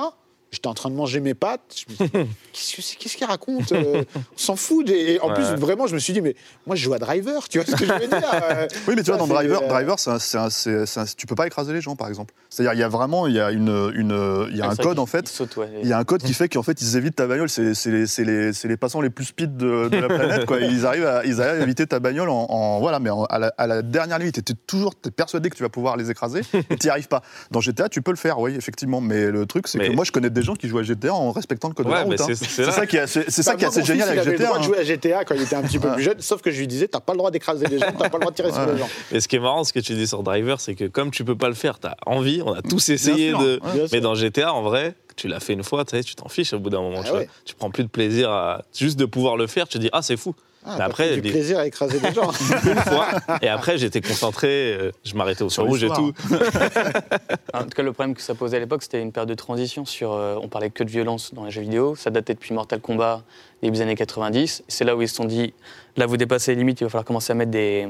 [0.51, 1.75] J'étais en train de manger mes pâtes.
[1.87, 2.11] Je me dis,
[2.53, 4.89] Qu'est-ce que c'est- qu'est-ce qu'il raconte euh, On s'en fout.
[4.89, 5.33] Et en Ouais.
[5.33, 7.49] plus, vraiment, je me suis dit, mais moi, je joue à Driver.
[7.49, 9.67] Tu vois ce que je veux dire euh, Oui, mais tu vois, dans Driver, euh,
[9.67, 12.07] Driver c'est un- c'est un- c'est- c'est un- tu peux pas écraser les gens, par
[12.07, 12.33] exemple.
[12.49, 14.99] C'est-à-dire, il y a vraiment, il y a une, une- il y a un code
[14.99, 15.25] en fait.
[15.57, 15.67] ouais.
[15.83, 17.49] Il y a un code qui fait qu'en fait ils évitent ta bagnole.
[17.49, 17.73] C'est
[18.65, 20.45] les, passants les plus speed de, de la planète.
[20.45, 20.59] Quoi.
[20.61, 23.39] Ils, arrivent à, ils arrivent à éviter ta bagnole en, en- voilà, mais en- à,
[23.39, 24.43] la, à la dernière limite.
[24.45, 27.07] Tu es toujours t'es persuadé que tu vas pouvoir les écraser, et tu n'y arrives
[27.07, 27.21] pas.
[27.51, 29.01] Dans GTA, tu peux le faire, oui, effectivement.
[29.01, 31.13] Mais le truc, c'est Mais- que moi, je connais des gens qui jouent à GTA
[31.15, 32.21] en respectant le code de la route.
[32.21, 32.25] hein.
[32.35, 34.31] c'est- ça qui est assez, c'est ça Bah, qui est assez génial il avec avait
[34.37, 34.43] GTA.
[34.43, 34.67] le droit de hein.
[34.67, 36.67] jouer à GTA quand il était un petit peu plus jeune, sauf que je lui
[36.67, 38.65] disais, t'as pas le droit d'écraser les gens, t'as pas le droit de tirer sur
[38.67, 38.89] les gens.
[39.11, 41.23] Mais ce qui est marrant, ce que tu dis sur Driver, c'est que comme tu
[41.25, 43.59] peux pas le faire, t'as envie, on a tous essayé sûr, de.
[43.91, 46.53] Mais dans GTA, en vrai, tu l'as fait une fois, tu sais, tu t'en fiches
[46.53, 46.97] au bout d'un moment.
[46.99, 47.19] Ah tu, vois.
[47.19, 47.29] ouais.
[47.45, 49.67] tu prends plus de plaisir à juste de pouvoir le faire.
[49.67, 50.35] Tu te dis, ah, c'est fou.
[50.67, 52.31] Ah, Mais t'as après, du les- plaisir à écraser des gens.
[52.65, 53.07] Une fois.
[53.41, 56.11] Et après, j'étais concentré, euh, je m'arrêtais au feu Sur rouge et tout.
[57.53, 59.85] En tout cas, le problème que ça posait à l'époque, c'était une période de transition
[59.85, 60.13] sur.
[60.13, 61.95] euh, on parlait que de violence dans les jeux vidéo.
[61.95, 63.21] Ça datait depuis Mortal Kombat,
[63.61, 64.63] début des années 90.
[64.67, 65.53] C'est là où ils se sont dit
[65.97, 67.87] là, vous dépassez les limites, il va falloir commencer à mettre des,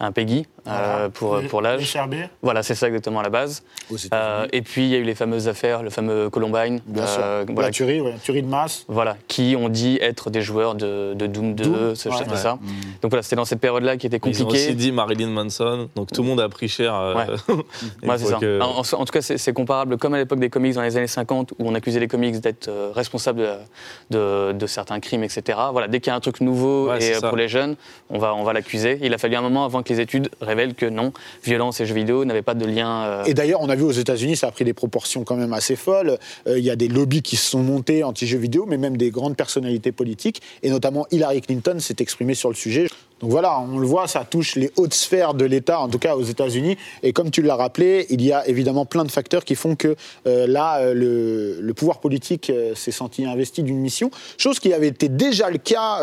[0.00, 1.96] un PEGI euh, pour, pour l'âge.
[2.42, 3.62] Voilà, c'est ça exactement à la base.
[3.90, 4.08] États-Unis.
[4.12, 6.80] Euh, et puis, il y a eu les fameuses affaires, le fameux Columbine.
[6.86, 7.20] Bien sûr.
[7.22, 8.84] euh, La voilà, tuerie, ouais, tuerie de masse.
[8.88, 12.14] voilà, qui ont dit être des joueurs de, de Doom 2, Doom, ce- ouais.
[12.18, 12.58] c'était ça.
[13.02, 14.66] Donc voilà, c'était dans cette période-là qui était Ils ont compliquée.
[14.68, 16.94] aussi dit Marilyn Manson, donc tout le monde a pris cher.
[16.94, 17.26] euh, Ouais.
[18.08, 18.38] Ouais, c'est ça.
[18.40, 20.82] que- En, en- en tout cas, c'est c'est comparable comme à l'époque des comics dans
[20.82, 23.48] les années 50 où on accusait les comics d'être euh, responsables de,
[24.10, 25.58] de- de certains crimes, etc.
[25.72, 27.28] Voilà, dès qu'il y a un truc nouveau Ouais, et c'est euh, ça.
[27.28, 27.76] pour les jeunes,
[28.10, 28.98] on va, on va l'accuser.
[29.02, 31.12] Il a fallu un moment avant les études révèlent que non,
[31.44, 33.04] violence et jeux vidéo n'avaient pas de lien.
[33.04, 35.52] euh, Et d'ailleurs, on a vu aux États-Unis, ça a pris des proportions quand même
[35.52, 36.18] assez folles.
[36.46, 39.10] Euh, Il y a des lobbies qui se sont montés anti-jeux vidéo, mais même des
[39.10, 42.86] grandes personnalités politiques, et notamment Hillary Clinton s'est exprimée sur le sujet.
[43.24, 46.14] Donc voilà, on le voit, ça touche les hautes sphères de l'État, en tout cas
[46.14, 46.76] aux États-Unis.
[47.02, 49.96] Et comme tu l'as rappelé, il y a évidemment plein de facteurs qui font que
[50.26, 54.88] euh, là, euh, le, pouvoir politique euh, s'est senti investi d'une mission, chose qui avait
[54.88, 56.00] été déjà le cas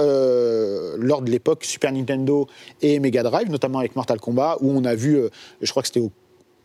[0.98, 2.48] lors de l'époque Super Nintendo
[2.82, 5.22] et Mega Drive, notamment avec Mortal Kombat, où on a vu,
[5.62, 6.12] je crois que c'était au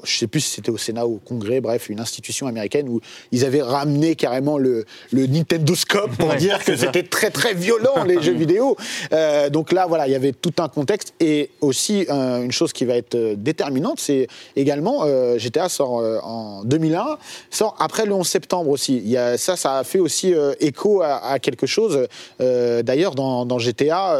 [0.06, 3.00] je sais plus si c'était au Sénat ou au Congrès, bref, une institution américaine où
[3.32, 7.54] ils avaient ramené carrément le, le Nintendo Scope pour Ouais, dire que c'était très très
[7.54, 8.76] violent les jeux vidéo.
[9.12, 12.72] Euh, donc là, voilà, il y avait tout un contexte et aussi euh, une chose
[12.72, 17.18] qui va être euh, déterminante, c'est également euh, GTA sort en 2001,
[17.50, 18.96] sort après le 11 septembre aussi.
[18.98, 22.06] Il y a, ça, ça a fait aussi écho à, à quelque chose.
[22.38, 24.18] D'ailleurs, dans, dans GTA,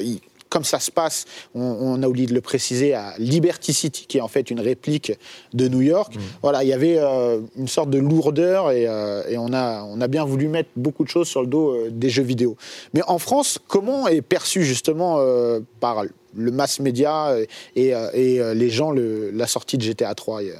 [0.00, 4.04] il- comme ça se passe, on, on a oublié de le préciser, à Liberty City,
[4.06, 5.12] qui est en fait une réplique
[5.54, 6.12] de New York.
[6.42, 10.00] Voilà, il y avait euh, une sorte de lourdeur et, euh, et on, a, on
[10.02, 12.56] a bien voulu mettre beaucoup de choses sur le dos euh, des jeux vidéo.
[12.94, 15.18] Mais en France, comment est perçu justement
[15.80, 16.02] par
[16.36, 17.34] le mass média
[17.76, 20.54] et, et, les gens le- la sortie de GTA 3 Il y a-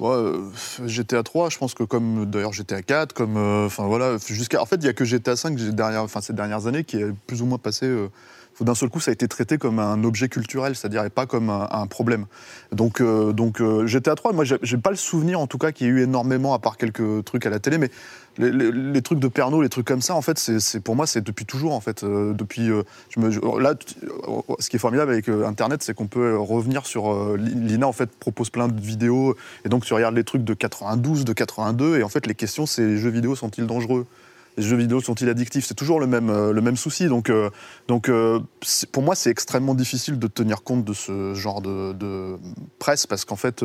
[0.00, 0.40] Ouais, euh,
[0.86, 4.76] GTA 3, je pense que comme d'ailleurs GTA 4, comme euh, voilà, jusqu'à en fait
[4.76, 7.40] il y a que GTA 5 j'ai derrière, enfin ces dernières années qui est plus
[7.40, 7.86] ou moins passé.
[7.86, 8.08] euh,
[8.62, 11.50] d'un seul coup, ça a été traité comme un objet culturel, c'est-à-dire et pas comme
[11.50, 12.26] un, problème.
[12.72, 15.86] Donc, euh, donc euh, GTA 3, moi, j'ai pas le souvenir, en tout cas, qu'il
[15.86, 17.90] y ait eu énormément, à part quelques trucs à la télé, mais
[18.38, 21.44] les, trucs de Pernod, les trucs comme ça, en fait, c'est pour moi, c'est depuis
[21.44, 22.02] toujours, en fait.
[22.02, 25.94] Euh, depuis, euh, je me, là, euh, ce qui est formidable avec euh, Internet, c'est
[25.94, 27.36] qu'on peut revenir sur.
[27.36, 31.24] Lina, en fait, propose plein de vidéos, et donc tu regardes les trucs de 92,
[31.24, 34.06] de 82, et en fait, les questions, c'est les jeux vidéo sont-ils dangereux?
[34.56, 35.64] Les jeux vidéo sont-ils addictifs?
[35.66, 37.06] C'est toujours le même, euh, souci.
[37.06, 37.50] Donc, euh,
[37.90, 38.40] euh,
[38.92, 42.36] pour moi, c'est extrêmement difficile de tenir compte de ce genre de,
[42.78, 43.64] presse parce qu'en fait,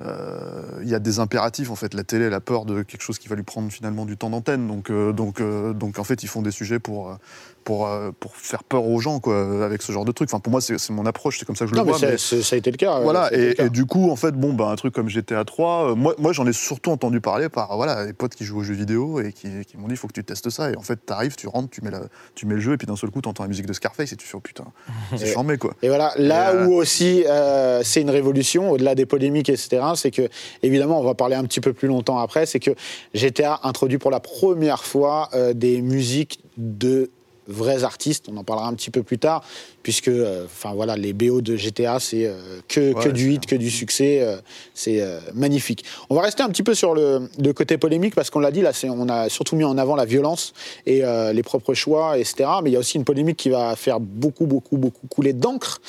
[0.00, 1.70] il y a des impératifs.
[1.70, 4.16] En fait, la télé, a peur de quelque chose qui va lui prendre finalement du
[4.16, 4.66] temps d'antenne.
[4.66, 7.16] Donc, donc, en fait, ils font des sujets pour,
[7.66, 10.28] pour, euh, pour faire peur aux gens, quoi, avec ce genre de truc.
[10.30, 11.40] Enfin, pour moi, c'est mon approche.
[11.40, 11.98] C'est comme ça que je Non, le vois.
[11.98, 13.00] ça, mais- c'est- ça a été le cas.
[13.00, 13.64] voilà, le et, cas.
[13.66, 16.32] et du coup, en fait, bon, bah, un truc comme GTA 3, euh, moi, moi
[16.32, 19.32] j'en ai surtout entendu parler par voilà, les potes qui jouent aux jeux vidéo et
[19.32, 20.70] qui, qui m'ont dit il faut que tu testes ça.
[20.70, 22.02] Et en fait, t'arrives, tu rentres, tu mets, la,
[22.36, 24.16] tu mets le jeu, et puis d'un seul coup, t'entends la musique de Scarface et
[24.16, 24.66] tu fais oh putain,
[25.16, 25.74] c'est charmé quoi.
[25.82, 29.82] Et voilà, là Et, euh, où aussi euh, c'est une révolution, au-delà des polémiques, etc.,
[29.96, 30.28] c'est que,
[30.62, 32.70] évidemment, on va parler un petit peu plus longtemps après, c'est que
[33.12, 37.10] GTA introduit pour la première fois des musiques de
[37.48, 39.42] vrais artistes, on en parlera un petit peu plus tard,
[39.82, 43.56] puisque euh, enfin voilà, les BO de GTA, c'est euh, que, que du hit, que
[43.56, 44.36] du succès, euh,
[44.74, 45.02] c'est
[45.34, 45.84] magnifique.
[46.10, 48.62] On va rester un petit peu sur le, le côté polémique, parce qu'on l'a dit,
[48.62, 50.52] là, on a surtout mis en avant la violence
[50.86, 54.00] et les propres choix, etc., mais il y a aussi une polémique qui va faire
[54.00, 55.80] beaucoup, beaucoup, beaucoup couler d'encre,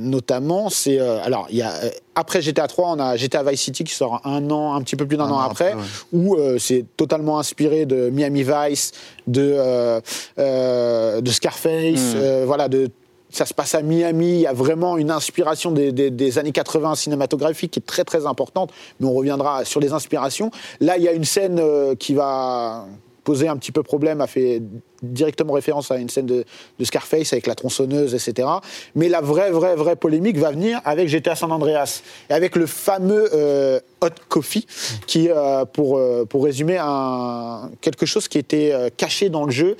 [0.00, 0.98] notamment, c'est...
[0.98, 1.72] alors, il y a...
[2.16, 5.06] après GTA 3, on a GTA Vice City qui sort un an, un petit peu
[5.06, 5.86] plus d'un Un an an après, après, ouais.
[6.12, 8.92] où euh, c'est totalement inspiré de Miami Vice,
[9.26, 10.00] de, euh,
[10.38, 12.16] euh, de Scarface, Mm.
[12.16, 12.90] euh, voilà, de
[13.28, 16.52] ça se passe à Miami, il y a vraiment une inspiration des, des- des années
[16.52, 20.50] 80 cinématographiques qui est très très importante, mais on reviendra sur les inspirations.
[20.80, 21.60] Là, il y a une scène
[21.98, 22.86] qui va
[23.26, 24.62] poser un petit peu problème, a fait
[25.02, 26.44] directement référence à une scène de,
[26.78, 28.48] de Scarface avec la tronçonneuse, etc.
[28.94, 32.66] Mais la vraie, vraie, vraie polémique va venir avec GTA San Andreas et avec le
[32.66, 34.64] fameux euh, Hot Coffee,
[35.08, 39.76] qui, euh, pour, euh, pour résumer, un, quelque chose qui était caché dans le jeu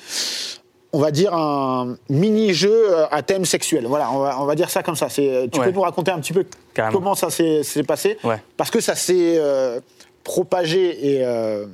[0.92, 3.84] on va dire un mini-jeu à thème sexuel.
[3.86, 5.08] Voilà, on va, on va dire ça comme ça.
[5.10, 5.66] C'est- Tu Ouais.
[5.66, 6.96] peux nous raconter un petit peu Carrément.
[6.96, 8.16] comment ça s'est s'est passé?
[8.24, 8.40] Ouais.
[8.56, 9.78] Parce que ça s'est euh,
[10.24, 10.82] propagé
[11.16, 11.66] et euh,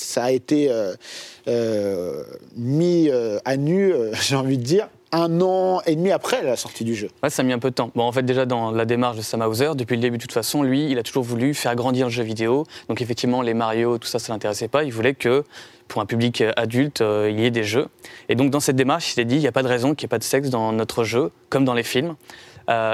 [0.00, 0.94] ça a été euh,
[1.48, 2.24] euh,
[2.56, 6.84] mis euh, à nu, j'ai envie de dire, un an et demi après la sortie
[6.84, 7.08] du jeu.
[7.28, 7.90] Ça a mis un peu de temps.
[7.96, 10.32] Bon, en fait, déjà dans la démarche de Sam Hauser, depuis le début, de toute
[10.32, 12.64] façon, lui, il a toujours voulu faire grandir le jeu vidéo.
[12.88, 14.84] Donc, effectivement, les Mario, tout ça, ça l'intéressait pas.
[14.84, 15.42] Il voulait que,
[15.88, 17.88] pour un public adulte, il y ait des jeux.
[18.28, 20.06] Et donc, dans cette démarche, il s'est dit, il n'y a pas de raison qu'il
[20.06, 22.14] n'y ait pas de sexe dans notre jeu, comme dans les films.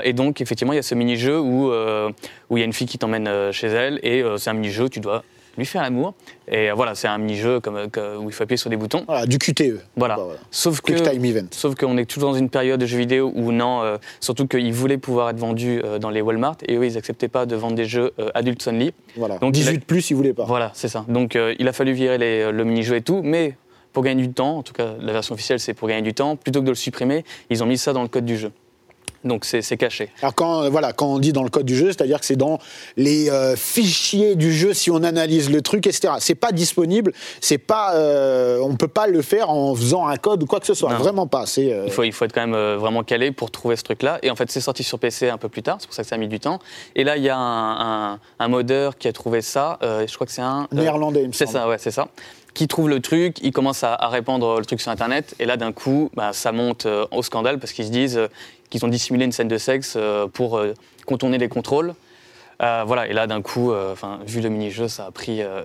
[0.04, 2.86] Et donc, effectivement, il y a ce mini-jeu où où il y a une fille
[2.86, 5.22] qui t'emmène chez elle, et c'est un mini-jeu tu dois
[5.56, 6.14] lui faire l'amour.
[6.48, 9.04] Et voilà, c'est un mini-jeu comme, où il faut appuyer sur des boutons.
[9.06, 9.80] Voilà, du QTE.
[9.96, 10.16] Voilà.
[10.16, 10.40] Bah, voilà.
[10.50, 11.46] Sauf que, Time Event.
[11.50, 14.72] sauf qu'on est toujours dans une période de jeux vidéo où non, euh, surtout qu'ils
[14.72, 17.74] voulaient pouvoir être vendus euh, dans les Walmart et eux ils acceptaient pas de vendre
[17.74, 18.92] des jeux euh, adultes only.
[19.16, 19.38] Voilà.
[19.38, 20.44] Donc, il a- 18 plus, il voulait pas.
[20.44, 21.04] Voilà, c'est ça.
[21.08, 23.56] Donc euh, il a fallu virer les- le mini-jeu et tout, mais
[23.92, 26.36] pour gagner du temps, en tout cas la version officielle c'est pour gagner du temps,
[26.36, 28.52] plutôt que de le supprimer, ils ont mis ça dans le code du jeu.
[29.24, 30.10] Donc c'est c'est caché.
[30.22, 32.36] Alors quand, euh, voilà, quand on dit dans le code du jeu, c'est-à-dire que c'est
[32.36, 32.58] dans
[32.96, 36.14] les euh, fichiers du jeu si on analyse le truc, etc.
[36.20, 40.42] C'est pas disponible, c'est pas, euh, on peut pas le faire en faisant un code
[40.44, 40.90] ou quoi que ce soit.
[40.92, 40.98] Non.
[40.98, 41.44] Vraiment pas.
[41.46, 44.18] C'est euh, Il faut, il faut être quand même vraiment calé pour trouver ce truc-là.
[44.22, 46.08] Et en fait, c'est sorti sur PC un peu plus tard, c'est pour ça que
[46.08, 46.60] ça a mis du temps.
[46.94, 49.78] Et là, il y a un, un- un modeur qui a trouvé ça.
[49.82, 50.68] je crois que c'est un.
[50.72, 51.58] néerlandais, il me C'est semble.
[51.58, 52.06] ça, ouais, c'est ça.
[52.54, 55.58] Qui trouve le truc, il commence à, à répandre le truc sur Internet, et là,
[55.58, 58.28] d'un coup, bah, ça monte euh, au scandale parce qu'ils se disent euh,
[58.70, 60.72] qu'ils ont dissimulé une scène de sexe euh, pour euh,
[61.06, 61.94] contourner les contrôles.
[62.62, 65.42] Euh, voilà, et là, d'un coup, euh, enfin, vu le mini-jeu, ça a pris.
[65.42, 65.60] euh,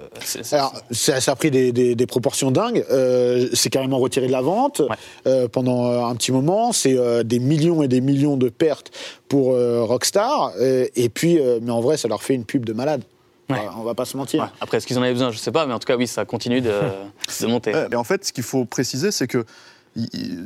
[0.52, 2.84] Alors, ça, ça a pris des, des- des proportions dingues.
[2.92, 4.88] Euh, c'est carrément retiré de la vente Ouais.
[5.26, 6.74] euh, pendant un petit moment.
[6.74, 8.92] C'est euh, des millions et des millions de pertes
[9.30, 10.52] pour euh, Rockstar.
[10.60, 13.04] Et puis, euh, mais en vrai, ça leur fait une pub de malade.
[13.50, 13.56] Ouais.
[13.56, 14.44] Voilà, on va pas se mentir.
[14.44, 14.50] Ouais.
[14.60, 15.32] Après, est-ce qu'ils en avaient besoin?
[15.32, 16.72] Je sais pas, mais en tout cas, oui, ça continue de,
[17.42, 17.72] de monter.
[17.90, 19.46] Mais en fait, ce qu'il faut préciser, c'est que.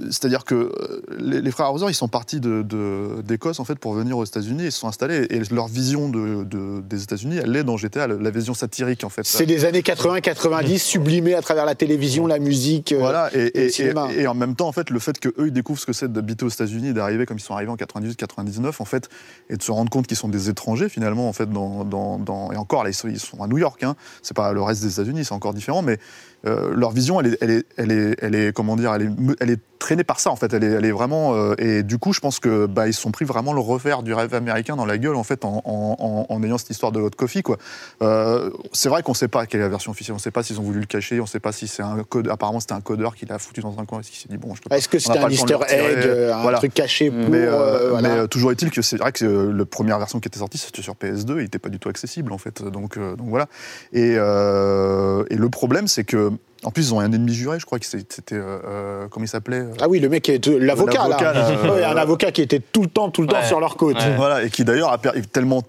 [0.09, 3.75] C'est-à-dire que euh, les, les frères Hauser, ils sont partis de- de- d'Écosse en fait
[3.77, 7.37] pour venir aux États-Unis, ils se sont installés et leur vision de, de- des États-Unis,
[7.43, 9.21] elle est dans GTA, la, la vision satirique en fait.
[9.25, 12.91] C'est des années 80-90 sublimées à travers la télévision, la musique.
[12.91, 14.07] euh, Voilà, et, et le cinéma.
[14.15, 16.45] et- en même temps, en fait, le fait qu'eux, ils découvrent ce que c'est d'habiter
[16.45, 19.09] aux États-Unis, d'arriver comme ils sont arrivés en 98-99, en fait,
[19.49, 22.51] et de se rendre compte qu'ils sont des étrangers, finalement, en fait, dans, dans- dans-
[22.51, 24.81] et encore, là, ils sont, ils sont à New York, hein, c'est pas le reste
[24.81, 25.99] des États-Unis, c'est encore différent, mais
[26.45, 29.09] euh, leur vision, elle est, elle est, elle est, elle est, comment dire, elle est,
[29.19, 31.83] me- elle est traînée par ça, en fait, elle est, elle est vraiment, euh, et
[31.83, 34.33] du coup, je pense que, bah, ils se sont pris vraiment le revers du rêve
[34.33, 37.09] américain dans la gueule, en fait, en, en- en- en ayant cette histoire de hot
[37.15, 37.57] coffee, quoi.
[38.01, 40.59] Euh, c'est vrai qu'on sait pas quelle est la version officielle, on sait pas s'ils
[40.59, 43.15] ont voulu le cacher, on sait pas si c'est un code, apparemment c'était un codeur
[43.15, 45.29] qui l'a foutu dans un coin, et qui s'est dit, bon, Est-ce que c'était un
[45.29, 46.57] easter egg, un Voilà.
[46.59, 47.29] truc caché pour...
[47.29, 48.21] mais, euh, voilà.
[48.21, 50.93] mais, toujours est-il que c'est vrai que la première version qui était sortie, c'était sur
[50.95, 52.63] PS2, il n'était pas du tout accessible en fait.
[52.63, 53.47] Donc, donc voilà.
[53.93, 56.31] Et, et le problème, c'est que
[56.63, 59.29] en plus ils ont un ennemi juré, je crois que c'était euh, euh, comment il
[59.29, 61.17] s'appelait euh, Ah oui, le mec est l'avocat là.
[61.19, 63.45] L'avocat, là, Ouais, euh, un avocat qui était tout le temps, tout le temps Ouais.
[63.45, 63.97] sur leur côte.
[63.97, 64.15] Ouais.
[64.15, 64.97] Voilà, et qui d'ailleurs a
[65.31, 65.61] tellement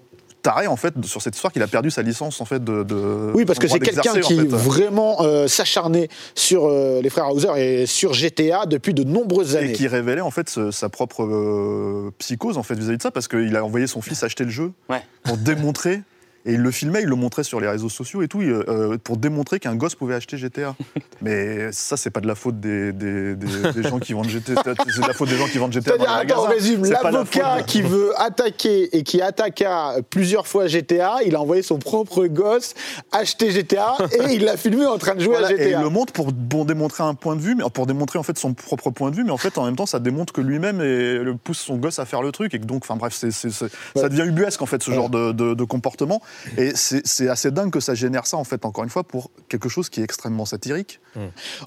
[0.43, 2.83] taré en fait sur cette histoire qu'il a perdu sa licence en fait de.
[2.83, 4.47] de- Oui, parce que c'est quelqu'un qui en fait.
[4.47, 9.57] vraiment euh, s'acharnait sur euh, les frères Hauser et sur GTA depuis de nombreuses et
[9.57, 9.73] années.
[9.73, 13.27] qui révélait en fait ce- sa propre euh, psychose en fait vis-à-vis de ça parce
[13.27, 15.01] qu'il a envoyé son fils acheter le jeu Ouais.
[15.23, 16.01] pour démontrer
[16.47, 19.17] et il le filmait, il le montrait sur les réseaux sociaux et tout euh, pour
[19.17, 20.75] démontrer qu'un gosse pouvait acheter GTA.
[21.21, 24.61] Mais ça c'est pas de la faute des, des- des- des gens qui vendent GTA,
[24.87, 27.01] c'est de la faute des gens qui vendent GTA dans les attends, on résume, la
[27.03, 31.77] l'avocat de- qui veut attaquer et qui attaqua plusieurs fois GTA, il a envoyé son
[31.79, 32.73] propre gosse
[33.11, 35.81] acheter GTA et il l'a filmé en train de jouer Voilà, à et il GTA.
[35.81, 38.53] le montre pour, pour démontrer un point de vue, mais pour démontrer en fait son
[38.53, 41.59] propre point de vue, mais en fait en même temps ça démontre que lui-même pousse
[41.59, 44.65] son gosse à faire le truc et que donc, enfin bref, ça devient ubuesque en
[44.65, 46.21] fait ce genre de, de- de comportement
[46.57, 49.69] et c'est, assez dingue que ça génère ça en fait encore une fois pour quelque
[49.69, 50.99] chose qui est extrêmement satirique.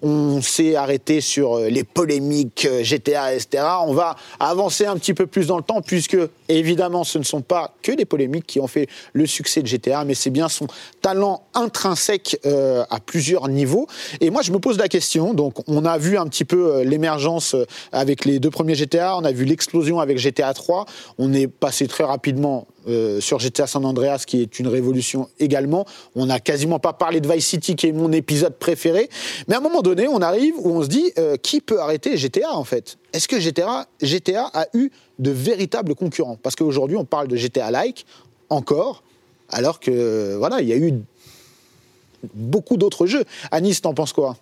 [0.02, 3.64] On s'est arrêté sur euh, les polémiques euh, GTA, etc.
[3.84, 6.16] On va avancer un petit peu plus dans le temps, puisque
[6.48, 10.04] évidemment, ce ne sont pas que les polémiques qui ont fait le succès de GTA,
[10.04, 10.66] mais c'est bien son
[11.02, 13.86] talent intrinsèque euh, à plusieurs niveaux.
[14.20, 15.34] Et moi, je me pose la question.
[15.34, 17.56] Donc, on a vu un petit peu l'émergence
[17.92, 20.86] avec les deux premiers GTA, on a vu l'explosion avec GTA 3.
[21.18, 25.84] On est passé très rapidement euh, sur GTA San Andreas, qui est une révolution également.
[26.14, 29.08] On n'a quasiment pas parlé de Vice City, qui est mon épisode préféré.
[29.48, 32.16] Mais à un moment donné, on arrive où on se dit euh, qui peut arrêter
[32.16, 32.98] GTA en fait?
[33.12, 36.38] Est-ce que GTA, GTA a eu de véritables concurrents?
[36.42, 38.06] Parce qu'aujourd'hui, on parle de GTA-like
[38.48, 39.02] encore,
[39.50, 40.94] alors que voilà, il y a eu
[42.34, 43.24] beaucoup d'autres jeux.
[43.50, 44.36] Anis, t'en penses quoi?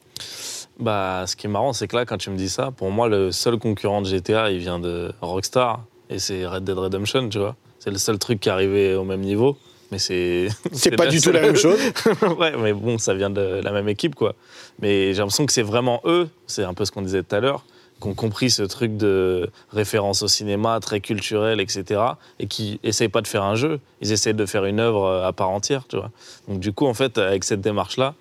[0.78, 3.08] Bah, ce qui est marrant, c'est que là, quand tu me dis ça, pour moi,
[3.08, 5.84] le seul concurrent de GTA, il vient de Rockstar.
[6.10, 7.56] Et c'est Red Dead Redemption, tu vois.
[7.78, 9.56] C'est le seul truc qui est arrivé au même niveau.
[9.90, 10.48] Mais c'est.
[10.72, 11.78] C'est pas la du tout la même chose.
[12.38, 14.34] ouais, mais bon, ça vient de la même équipe, quoi.
[14.80, 17.40] Mais j'ai l'impression que c'est vraiment eux, c'est un peu ce qu'on disait tout à
[17.40, 17.64] l'heure,
[18.00, 22.02] qui ont compris ce truc de référence au cinéma, très culturel, etc.
[22.38, 25.26] Et qui essayent pas de faire un jeu, ils essayent de faire une œuvre euh,
[25.26, 26.10] à part entière, tu vois.
[26.48, 28.14] Donc du coup, en fait, avec cette démarche-là,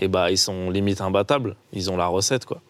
[0.00, 1.56] eh bah, ils sont limite imbattables.
[1.72, 2.60] Ils ont la recette, quoi.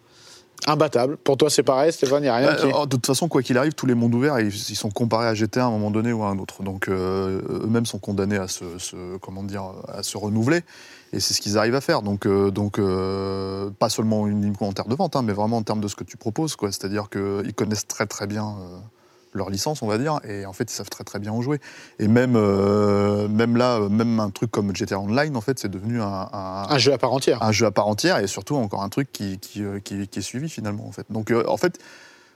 [0.69, 1.17] Imbattable.
[1.17, 2.65] Pour toi, c'est pareil, Stéphane, il n'y a rien Bah, qui...
[2.67, 5.27] euh, de toute façon, quoi qu'il arrive, tous les mondes ouverts, ils, ils sont comparés
[5.27, 6.63] à GTA à un moment donné ou à un autre.
[6.63, 10.61] Donc euh, eux-mêmes sont condamnés à se, se- comment dire, à se renouveler.
[11.11, 12.01] Et c'est ce qu'ils arrivent à faire.
[12.03, 15.63] Donc, euh, donc euh, pas seulement uniquement en termes de vente, hein, mais vraiment en
[15.63, 16.55] termes de ce que tu proposes.
[16.61, 18.55] C'est-à-dire qu'ils connaissent très très bien
[19.33, 21.59] leur licence, on va dire, et en fait, ils savent très très bien en jouer.
[21.99, 25.69] Et même, euh, même là, euh, même un truc comme GTA Online, en fait, c'est
[25.69, 27.41] devenu un, un- Un jeu à part entière.
[27.43, 30.19] un jeu à part entière et surtout encore un truc qui, qui, euh, qui- qui
[30.19, 31.05] est suivi finalement en fait.
[31.09, 31.77] Donc euh, en fait,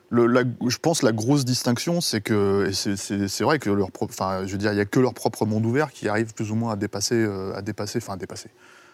[0.09, 4.45] le, la- je pense la grosse distinction, c'est que et c'est- vrai que leur, enfin,
[4.45, 6.55] je veux dire, il y a que leur propre monde ouvert qui arrive plus ou
[6.55, 8.49] moins à dépasser, euh, à dépasser, enfin à dépasser,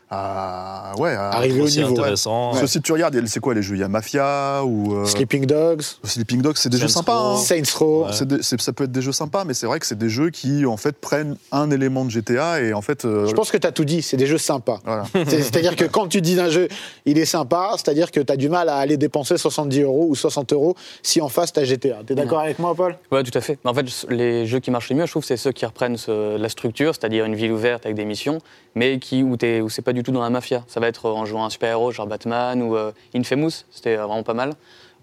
[0.09, 1.91] à ouais, à Arriver au Aussi niveau.
[1.99, 2.49] intéressant.
[2.49, 5.05] Parce que si tu regardes, c'est quoi les jeux Il y a Mafia ou euh,
[5.05, 7.33] Sleeping Dogs, Sleeping Dogs, c'est des Saints jeux sympas.
[7.33, 7.37] Hein.
[7.37, 8.05] Saints Row.
[8.05, 8.25] Ouais.
[8.25, 10.65] Des- ça peut être des jeux sympas, mais c'est vrai que c'est des jeux qui
[10.65, 13.05] en fait prennent un élément de GTA et en fait.
[13.05, 14.79] euh, Je pense que tu as tout dit, c'est des jeux sympas.
[14.83, 15.05] voilà.
[15.27, 16.67] C'est-à-dire que quand tu dis un jeu,
[17.05, 20.15] il est sympa, c'est-à-dire que tu as du mal à aller dépenser 70 euros ou
[20.15, 21.97] 60 euros si en face tu as GTA.
[22.05, 22.95] Tu es d'accord avec moi, Paul?
[23.11, 23.59] Ouais, tout à fait.
[23.63, 26.37] En fait, les jeux qui marchent le mieux, je trouve, c'est ceux qui reprennent ce-
[26.37, 28.39] la structure, c'est-à-dire une ville ouverte avec des missions,
[28.75, 30.63] mais qui, où, t'es- où c'est pas du tout dans la mafia.
[30.67, 34.23] Ça va être en jouant un super-héros, genre Batman ou euh, Infamous, c'était euh, vraiment
[34.23, 34.53] pas mal.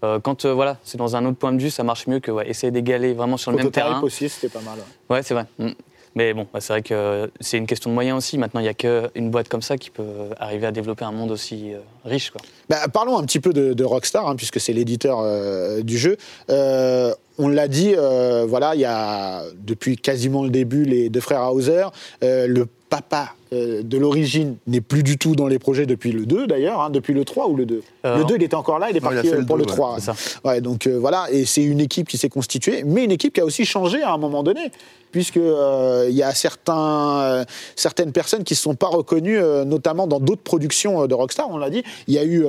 [0.03, 2.31] Euh, quand euh, voilà, c'est dans un autre point de vue, ça marche mieux que
[2.31, 4.01] ouais, essayer d'égaler vraiment sur le même terrain.
[4.01, 4.77] aussi, c'était pas mal.
[4.77, 5.15] ouais.
[5.17, 5.45] Ouais, c'est vrai.
[5.57, 5.71] Mm.
[6.17, 8.39] Mais bon, bah, c'est vrai que c'est une question de moyens aussi.
[8.39, 11.29] Maintenant, il n'y a qu'une boîte comme ça qui peut arriver à développer un monde
[11.29, 12.31] aussi euh, riche.
[12.31, 12.41] Quoi.
[12.69, 16.17] Bah, parlons un petit peu de, de Rockstar, hein, puisque c'est l'éditeur euh, du jeu.
[17.37, 21.53] On l'a dit, euh, voilà, il y a depuis quasiment le début les deux frères
[21.53, 21.85] Hauser.
[22.23, 26.25] Euh, le papa euh, de l'origine n'est plus du tout dans les projets depuis le
[26.25, 28.79] 2 d'ailleurs, hein, depuis le 3 ou le 2 Euh, Le 2 il était encore
[28.79, 29.95] là, il est il parti le pour 2, le ouais, 3.
[29.99, 30.15] c'est ça.
[30.45, 33.45] Ouais, donc voilà, et c'est une équipe qui s'est constituée, mais une équipe qui a
[33.45, 34.71] aussi changé à un moment donné,
[35.11, 37.43] puisque il y a certains,
[37.75, 41.49] certaines personnes qui ne sont pas reconnues, notamment dans d'autres productions de Rockstar.
[41.49, 42.45] On l'a dit, il y a eu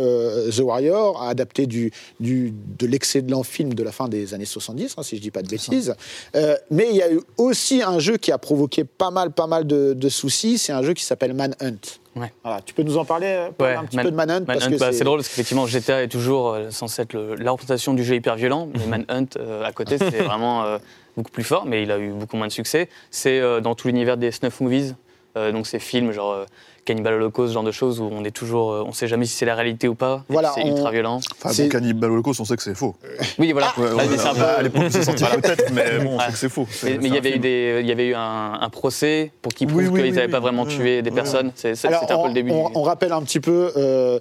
[0.52, 5.02] The Warrior, adapté du, du, de l'excellent film de la fin des années 70, hein,
[5.02, 5.94] si je dis pas de bêtises.
[6.36, 9.46] Euh, mais il y a eu aussi un jeu qui a provoqué pas mal, pas
[9.46, 10.58] mal de, de soucis.
[10.58, 11.76] C'est un jeu qui s'appelle Manhunt.
[12.16, 12.32] Ouais.
[12.42, 14.78] Voilà, tu peux nous en parler euh, Ouais, un petit Man- peu de Manhunt, que
[14.78, 18.02] bah, c'est drôle parce qu'effectivement GTA est toujours euh, censé être le- la représentation du
[18.04, 20.78] jeu hyper violent, mais Manhunt euh, à côté c'est vraiment euh,
[21.16, 22.88] beaucoup plus fort, mais il a eu beaucoup moins de succès.
[23.10, 24.94] C'est dans tout l'univers des snuff movies,
[25.36, 26.44] donc ces films genre
[26.88, 29.36] Cannibal Holocaust, ce genre de choses où on est toujours, euh, on sait jamais si
[29.36, 30.24] c'est la réalité ou pas.
[30.30, 31.20] Voilà, c'est on- ultra violent.
[31.36, 32.96] Enfin, C'est- bon, Cannibal Holocaust, on sait que c'est faux.
[33.38, 33.68] Oui, voilà.
[33.76, 36.24] Ouais, Ah, ouais, un peu- à l'époque c'est sorti peut-être, mais bon, on Ouais.
[36.26, 36.66] sait que c'est faux.
[36.70, 39.52] C'est- Mais il y avait eu des, il y avait eu un, un procès pour
[39.52, 40.32] qu'ils prouvent oui, qu'ils n'avaient oui.
[40.32, 41.14] pas vraiment Ouais, tué des ouais.
[41.14, 41.52] personnes.
[41.54, 42.52] C'est- c'est- Alors, C'était un on, peu le début.
[42.52, 44.18] on rappelle un petit peu, euh,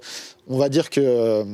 [0.48, 1.44] on va dire que euh,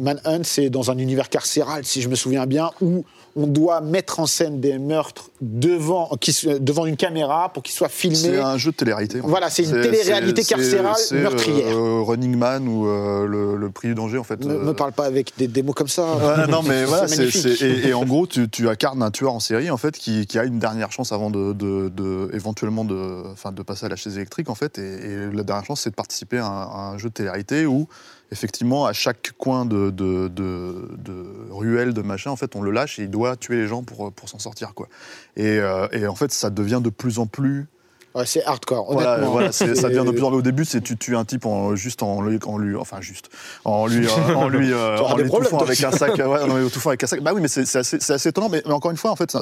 [0.00, 3.04] Manhunt, c'est dans un univers carcéral, si je me souviens bien, où
[3.38, 7.74] on doit mettre en scène des meurtres devant, qui se- devant une caméra pour qu'ils
[7.74, 8.38] soient C'est filmés.
[8.38, 9.20] un jeu de télé-réalité.
[9.22, 11.76] Voilà, c'est une télé-réalité c'est- carcérale c'est, meurtrière.
[11.76, 14.42] euh, Running Man ou euh, le, le prix du danger, en fait.
[14.44, 16.46] Ne euh, me parle pas avec des, des mots comme ça.
[16.48, 19.40] Non, mais voilà, c'est, c'est- et, et en gros, tu, tu incarnes un tueur en
[19.40, 23.22] série, en fait, qui, qui a une dernière chance avant de, de- de- éventuellement de,
[23.32, 24.78] enfin, de passer à la chaise électrique, en fait.
[24.78, 27.66] Et, et la dernière chance, c'est de participer à un, à un jeu de télé-réalité
[27.66, 27.86] où,
[28.32, 32.70] effectivement, à chaque coin de, de, de- de ruelle, de machin, en fait, on le
[32.70, 34.88] lâche et il doit tuer les gens pour, pour s'en sortir, quoi.
[35.36, 37.66] Et, euh, et en fait, ça devient de plus en plus
[38.14, 39.30] Ouais, c'est hardcore, voilà, honnêtement.
[39.32, 40.38] voilà, c'est- ça devient de plus en plus.
[40.38, 43.28] Au début, c'est tu tues un type en, juste en lui, en lui, enfin juste,
[43.66, 46.18] en lui, euh, en lui, euh, en lui touffant avec un sac.
[46.18, 47.20] euh, ouais, non, mais touffant avec un sac.
[47.20, 48.48] Bah oui, mais c'est assez, c'est assez étonnant.
[48.48, 49.36] Mais, mais encore une fois, en fait,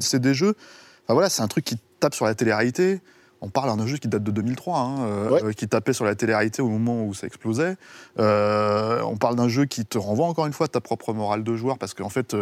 [0.00, 0.54] c'est des jeux.
[1.04, 3.02] Enfin voilà, c'est un truc qui tape sur la télé-réalité.
[3.40, 5.44] On parle d'un jeu qui date de 2003, hein, euh, Ouais.
[5.44, 7.76] euh, qui tapait sur la télé-réalité au moment où ça explosait.
[8.18, 11.44] Euh, on parle d'un jeu qui te renvoie encore une fois à ta propre morale
[11.44, 12.34] de joueur, parce qu'en fait,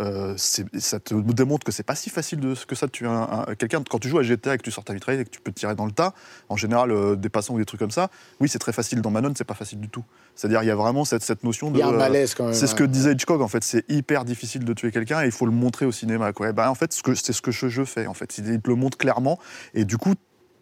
[0.00, 3.44] euh, ça te démontre que c'est pas si facile de, que ça de tuer un,
[3.48, 3.82] un- quelqu'un.
[3.88, 5.52] Quand tu joues à GTA et que tu sors ta mitraillette et que tu peux
[5.52, 6.14] te tirer dans le tas,
[6.48, 9.02] en général, des passants ou des trucs comme ça, oui, c'est très facile.
[9.02, 10.04] Dans Manon, c'est pas facile du tout.
[10.34, 11.76] C'est-à-dire, il y a vraiment cette, cette notion de.
[11.76, 12.54] Il y a un malaise quand même.
[12.54, 15.32] c'est ce que disait Hitchcock, en fait, c'est hyper difficile de tuer quelqu'un et il
[15.32, 16.32] faut le montrer au cinéma.
[16.32, 16.48] Quoi.
[16.50, 18.38] Et ben, en fait, c'est ce que ce jeu fait, en fait.
[18.38, 19.38] Il te le montre clairement
[19.74, 20.14] et du coup,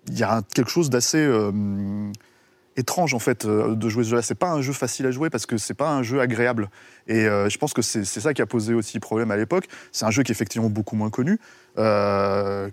[0.09, 2.11] il y a quelque chose d'assez euh,
[2.77, 4.23] étrange, en fait, euh, de jouer ce jeu-là.
[4.23, 6.71] C'est pas un jeu facile à jouer parce que c'est pas un jeu agréable.
[7.07, 9.67] Et euh, je pense que c'est ça qui a posé aussi problème à l'époque.
[9.93, 11.39] C'est un jeu qui est effectivement beaucoup moins connu,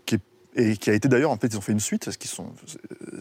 [0.06, 0.15] qui
[0.55, 2.09] et qui a été d'ailleurs, en fait, ils ont fait une suite.
[2.11, 2.51] Ce qu'ils sont-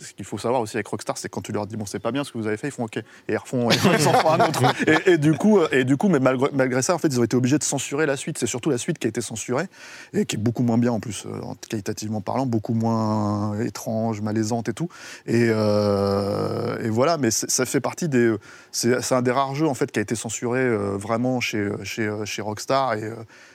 [0.00, 2.10] ce qu'il faut savoir aussi avec Rockstar, c'est quand tu leur dis, bon, c'est pas
[2.12, 2.96] bien ce que vous avez fait, ils font OK.
[2.96, 4.62] Et ils refont, et ils en font un autre.
[5.06, 7.24] Et, et du coup, et du coup mais malgré, malgré ça, en fait, ils ont
[7.24, 8.38] été obligés de censurer la suite.
[8.38, 9.66] C'est surtout la suite qui a été censurée,
[10.12, 14.20] et qui est beaucoup moins bien en plus, euh, en- qualitativement parlant, beaucoup moins étrange,
[14.22, 14.88] malaisante et tout.
[15.26, 18.35] Et, euh, et voilà, mais ça fait partie des.
[18.72, 22.10] C'est un des rares jeux, en fait, qui a été censuré euh, vraiment chez, chez,
[22.24, 22.94] chez Rockstar.
[22.94, 23.02] Et,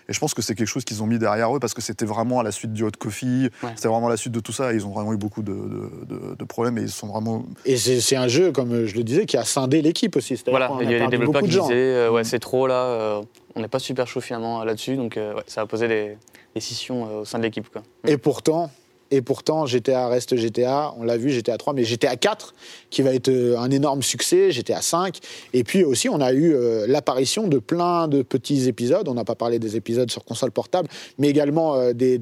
[0.07, 2.05] et je pense que c'est quelque chose qu'ils ont mis derrière eux parce que c'était
[2.05, 3.49] vraiment à la suite du Hot Coffee.
[3.65, 3.71] Ouais.
[3.75, 4.73] C'était vraiment la suite de tout ça.
[4.73, 7.43] Ils ont vraiment eu beaucoup de, de- de- de problèmes et ils sont vraiment.
[7.65, 10.37] Et c'est c'est un jeu, comme je le disais, qui a scindé l'équipe aussi.
[10.37, 11.67] C'est-à-dire Voilà, il y a des développeurs beaucoup qui de gens.
[11.67, 13.21] disaient euh, ouais, c'est trop là, euh,
[13.55, 16.17] on n'est pas super chaud finalement là-dessus, donc euh, ouais, ça a posé des,
[16.53, 17.67] des scissions euh, au sein de l'équipe.
[17.69, 17.81] quoi.
[18.07, 18.69] Et pourtant,
[19.15, 20.93] et pourtant, GTA reste GTA.
[20.97, 22.53] On l'a vu, GTA 3, mais GTA 4,
[22.89, 25.19] qui va être euh, un énorme succès, GTA 5.
[25.53, 29.07] Et puis aussi, on a eu euh, l'apparition de plein de petits épisodes.
[29.07, 32.19] On n'a pas parlé des épisodes sur console portable, mais également euh, des,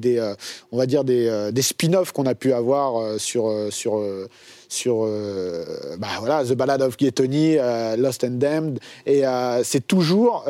[0.70, 4.00] on va dire des, des spin-offs qu'on a pu avoir sur sur
[4.68, 5.64] sur euh,
[5.98, 8.78] bah voilà, The Ballad of Gay euh, Lost and Damned.
[9.06, 10.44] Et euh, c'est toujours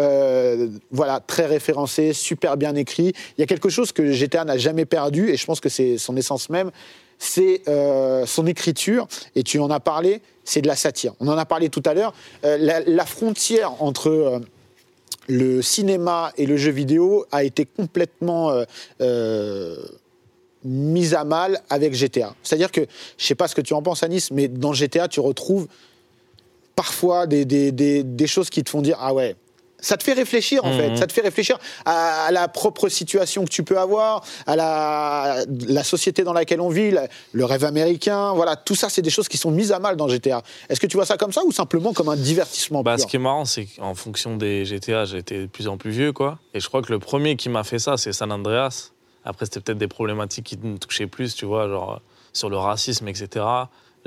[0.90, 3.12] voilà, très référencé, super bien écrit.
[3.36, 5.98] Il y a quelque chose que GTA n'a jamais perdu, et je pense que c'est
[5.98, 6.70] son essence même,
[7.18, 7.62] c'est
[8.26, 9.06] son écriture.
[9.34, 11.14] Et tu en as parlé, c'est de la satire.
[11.20, 12.14] On en a parlé tout à l'heure.
[12.42, 14.40] La, frontière entre.
[15.26, 18.52] le cinéma et le jeu vidéo a été complètement
[20.64, 22.34] mise à mal avec GTA.
[22.42, 22.80] C'est-à-dire que,
[23.18, 25.66] je sais pas ce que tu en penses, Anis, mais dans GTA, tu retrouves
[26.76, 29.36] parfois des, des, des, des choses qui te font dire Ah ouais.
[29.80, 33.44] Ça te fait réfléchir en fait, ça te fait réfléchir à, à la propre situation
[33.44, 37.64] que tu peux avoir, à la, la société dans laquelle on vit, la- le rêve
[37.64, 40.42] américain, voilà, tout ça c'est des choses qui sont mises à mal dans GTA.
[40.70, 43.06] Est-ce que tu vois ça comme ça ou simplement comme un divertissement Bah, pur ce
[43.06, 46.14] qui est marrant, c'est qu'en fonction des GTA, j'ai été de plus en plus vieux,
[46.14, 46.38] quoi.
[46.54, 48.90] Et je crois que le premier qui m'a fait ça, c'est San Andreas.
[49.24, 51.98] Après, c'était peut-être des problématiques qui me touchaient plus, tu vois, genre euh,
[52.32, 53.44] sur le racisme, etc.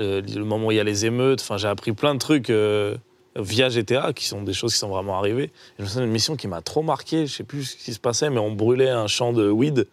[0.00, 2.50] Euh, le moment où il y a les émeutes, enfin, j'ai appris plein de trucs
[2.50, 2.96] euh,
[3.34, 5.44] via GTA, qui sont des choses qui sont vraiment arrivées.
[5.44, 7.92] Et je me souviens d'une mission qui m'a trop marqué, je sais plus ce qui
[7.92, 9.88] se passait, mais on brûlait un champ de weed.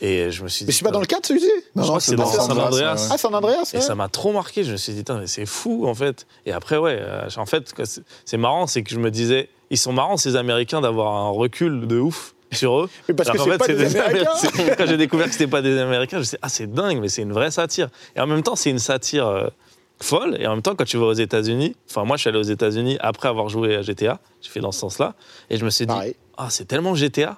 [0.00, 0.68] et je me suis dit.
[0.68, 1.50] Mais c'est pas dans le 4 celui-ci?
[1.76, 3.08] Je crois que c'est dans San Andreas.
[3.10, 3.82] Ah, San Andreas Et ouais.
[3.82, 4.64] ça m'a trop marqué.
[4.64, 6.26] Je me suis dit, mais c'est fou, en fait.
[6.46, 7.72] Et après, ouais, euh, en fait,
[8.24, 11.86] c'est marrant, c'est que je me disais, ils sont marrants, ces Américains, d'avoir un recul
[11.86, 12.90] de ouf sur eux.
[13.08, 14.30] Mais parce Alors fait, des Américains.
[14.78, 16.98] Quand j'ai découvert que c'était pas des Américains, je me suis dit, ah, c'est dingue,
[17.00, 17.88] mais c'est une vraie satire.
[18.16, 19.48] Et en même temps, c'est une satire euh,
[20.00, 20.36] folle.
[20.40, 22.42] Et en même temps, quand tu vas aux États-Unis, enfin, moi, je suis allé aux
[22.42, 24.18] États-Unis après avoir joué à GTA.
[24.40, 25.14] J'ai fait dans ce sens-là.
[25.50, 25.94] Et je me suis dit,
[26.36, 27.36] ah, c'est tellement GTA.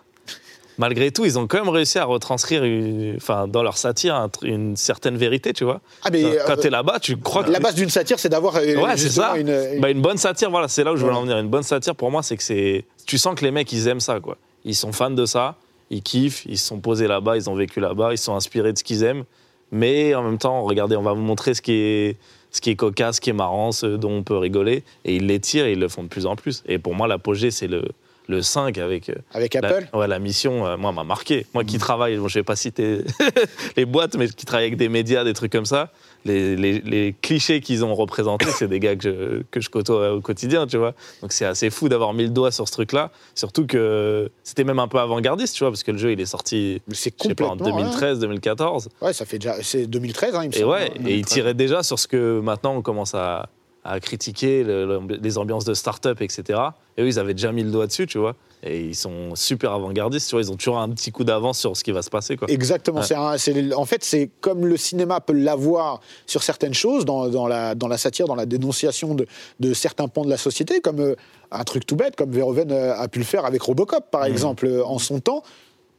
[0.78, 4.76] Malgré tout, ils ont quand même réussi à retranscrire, une- enfin, dans leur satire, une
[4.76, 5.82] certaine vérité, tu vois.
[6.04, 8.56] Ah, mais, quand euh, t'es là-bas, tu crois que La base d'une satire, c'est d'avoir
[8.56, 9.38] euh, Ouais, c'est justement ça.
[9.38, 11.36] une, une- Bah, une bonne satire, voilà, c'est là où je voulais en venir.
[11.38, 12.86] Une bonne satire, pour moi, c'est que c'est.
[13.06, 14.38] Tu sens que les mecs, ils aiment ça, quoi.
[14.64, 15.56] Ils sont fans de ça,
[15.90, 18.78] ils kiffent, ils se sont posés là-bas, ils ont vécu là-bas, ils sont inspirés de
[18.78, 19.24] ce qu'ils aiment.
[19.72, 22.16] Mais en même temps, regardez, on va vous montrer ce qui est,
[22.50, 24.82] ce qui est cocasse, ce qui est marrant, ce dont on peut rigoler.
[25.04, 26.62] Et ils les tirent et ils le font de plus en plus.
[26.66, 27.84] Et pour moi, l'apogée, c'est le,
[28.28, 29.08] le 5 avec.
[29.11, 29.88] euh, avec la- Apple.
[29.96, 31.46] ouais, la mission, euh, moi, m'a marqué.
[31.54, 32.98] Moi qui travaille, bon, je vais pas citer
[33.76, 35.90] les boîtes, mais qui travaille avec des médias, des trucs comme ça,
[36.24, 40.12] les, les- les clichés qu'ils ont représentés, c'est des gars que je, que je côtoie
[40.12, 40.94] au quotidien, tu vois.
[41.22, 43.10] Donc c'est assez fou d'avoir mis le doigt sur ce truc-là.
[43.34, 46.26] Surtout que c'était même un peu avant-gardiste, tu vois, parce que le jeu, il est
[46.26, 47.78] sorti, c'est je sais pas, en complètement.
[47.78, 48.88] 2013, 2014.
[49.00, 49.06] hein.
[49.06, 49.54] Ouais, ça fait déjà.
[49.62, 50.70] C'est 2013, hein, il me Et semble.
[50.72, 53.48] ouais, et il tirait déjà sur ce que maintenant on commence à,
[53.84, 56.58] à critiquer, le- le- les ambiances de start-up, etc.
[56.98, 58.36] Et eux, ils avaient déjà mis le doigt dessus, tu vois.
[58.62, 60.42] Et ils sont super avant-gardistes, tu vois.
[60.42, 62.48] Ils ont toujours un petit coup d'avance sur ce qui va se passer, quoi.
[62.50, 63.00] Exactement.
[63.00, 63.38] Ouais.
[63.38, 67.74] c'est en fait, c'est comme le cinéma peut l'avoir sur certaines choses, dans, dans la,
[67.74, 69.26] dans la satire, dans la dénonciation de,
[69.61, 71.14] de certains pans de la société, comme euh,
[71.50, 74.66] un truc tout bête, comme Verhoeven euh, a pu le faire avec Robocop, par exemple,
[74.66, 75.42] euh, en son temps.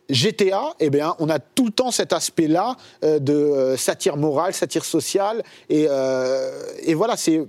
[0.09, 4.83] GTA, eh bien, on a tout le temps cet aspect-là euh, de satire morale, satire
[4.83, 6.51] sociale, et, euh,
[6.83, 7.41] et voilà, c'est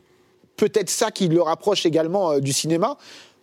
[0.57, 2.97] peut-être ça qui le rapproche également du cinéma.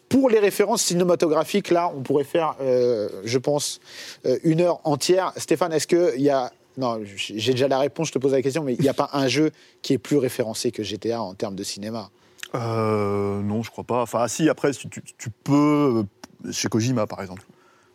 [0.10, 3.80] Pour les références cinématographiques, là, on pourrait faire, euh, je pense,
[4.26, 5.32] euh, une heure entière.
[5.38, 6.52] Stéphane, est-ce qu'il y a...
[6.78, 9.10] Non, j'ai déjà la réponse, je te pose la question, mais il n'y a pas
[9.14, 9.52] un jeu
[9.82, 12.10] qui est plus référencé que GTA en termes de cinéma?
[12.56, 14.02] Euh, non, je crois pas.
[14.02, 16.06] Enfin, si, après, tu, tu- peux.
[16.46, 17.44] euh, Chez Kojima, par exemple.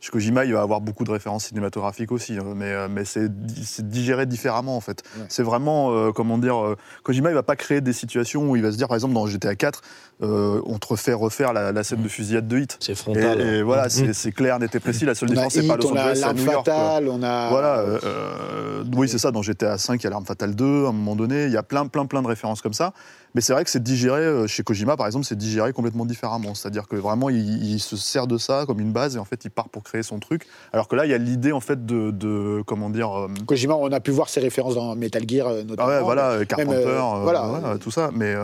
[0.05, 3.35] Chez Kojima, il va avoir beaucoup de références cinématographiques aussi, hein, mais, euh, mais c'est
[3.47, 5.03] di- c'est digéré différemment, en fait.
[5.17, 5.25] Ouais.
[5.31, 8.61] C'est vraiment, euh, comment dire, euh, Kojima, il va pas créer des situations où il
[8.63, 9.81] va se dire, par exemple, dans GTA 4,
[10.23, 12.77] euh, on te refait refaire la, la scène de fusillade de Hit.
[12.81, 13.41] C'est frontal.
[13.41, 14.13] et voilà, Mhm.
[14.13, 15.07] c'est clair, net et précis.
[15.07, 16.67] La seule différence, c'est pas Los on a Angeles, c'est l'arme New York.
[16.67, 17.49] fatale, on a...
[17.49, 19.31] Voilà, euh, euh, oui, c'est ça.
[19.31, 21.47] Dans GTA 5, il y a l'arme fatale 2, à un moment donné.
[21.47, 22.93] Il y a plein, plein, plein de références comme ça.
[23.35, 26.55] Mais c'est vrai que c'est digéré, euh, chez Kojima, par exemple, c'est digéré complètement différemment.
[26.55, 29.45] C'est-à-dire que vraiment, il, il se sert de ça comme une base et en fait,
[29.45, 30.47] il part pour créer son truc.
[30.73, 32.11] Alors que là, il y a l'idée, en fait, de.
[32.11, 33.11] de- comment dire.
[33.19, 35.89] euh, Kojima, on a pu voir ses références dans Metal Gear, euh, ah notamment.
[35.89, 37.77] ouais, voilà, euh, Carpenter, euh, voilà.
[37.81, 38.11] tout ça.
[38.15, 38.35] Mais,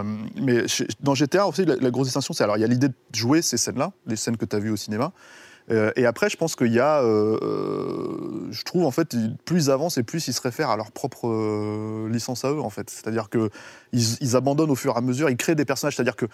[0.41, 0.65] mais
[1.01, 3.43] dans GTA aussi, la, la grosse distinction, c'est alors il y a l'idée de jouer
[3.43, 5.13] ces scènes-là, les scènes que tu as vues au cinéma.
[5.71, 9.71] Euh, et après, je pense qu'il y a, euh, je trouve en fait, plus ils
[9.71, 12.91] avancent et plus ils se réfèrent à leur propre euh, licence à eux en fait.
[12.91, 13.51] C'est-à-dire que
[13.93, 15.95] ils, ils abandonnent au fur et à mesure, ils créent des personnages.
[15.97, 16.27] C'est-à-dire que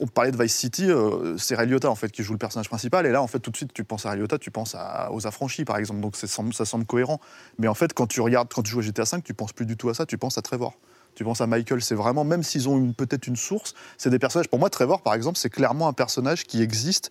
[0.00, 2.68] on parlait de Vice City, euh, c'est Ray Liotta en fait qui joue le personnage
[2.68, 4.74] principal, et là en fait tout de suite tu penses à Ray Liotta, tu penses
[4.74, 6.26] à- aux affranchis par exemple, donc ça
[6.64, 7.20] semble cohérent.
[7.58, 9.66] Mais en fait quand tu regardes, quand tu joues à GTA V, tu penses plus
[9.66, 10.74] du tout à ça, tu penses à Trevor.
[11.14, 14.48] Tu penses à Michael, c'est vraiment, même s'ils ont peut-être une source, c'est des personnages.
[14.48, 17.10] Pour moi, Trevor, par exemple, c'est clairement un personnage qui existe,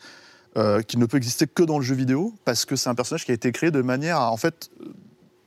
[0.58, 3.26] euh, qui ne peut exister que dans le jeu vidéo, parce que c'est un personnage
[3.26, 4.70] qui a été créé de manière à, en fait,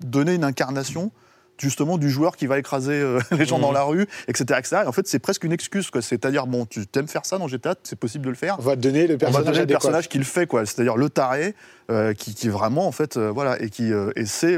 [0.00, 1.12] donner une incarnation
[1.58, 4.58] justement du joueur qui va écraser euh, les gens dans la rue, etc.
[4.58, 4.76] etc.
[4.84, 5.90] Et en fait, c'est presque une excuse.
[6.00, 8.56] C'est-à-dire, bon, tu t'aimes faire ça dans GTA, c'est possible de le faire.
[8.58, 10.66] On va te donner le On va personnage donner le personnage qui le fait, quoi.
[10.66, 11.54] C'est-à-dire le taré,
[11.90, 14.56] euh, qui, qui est vraiment, en fait, euh, voilà, et qui, et c'est,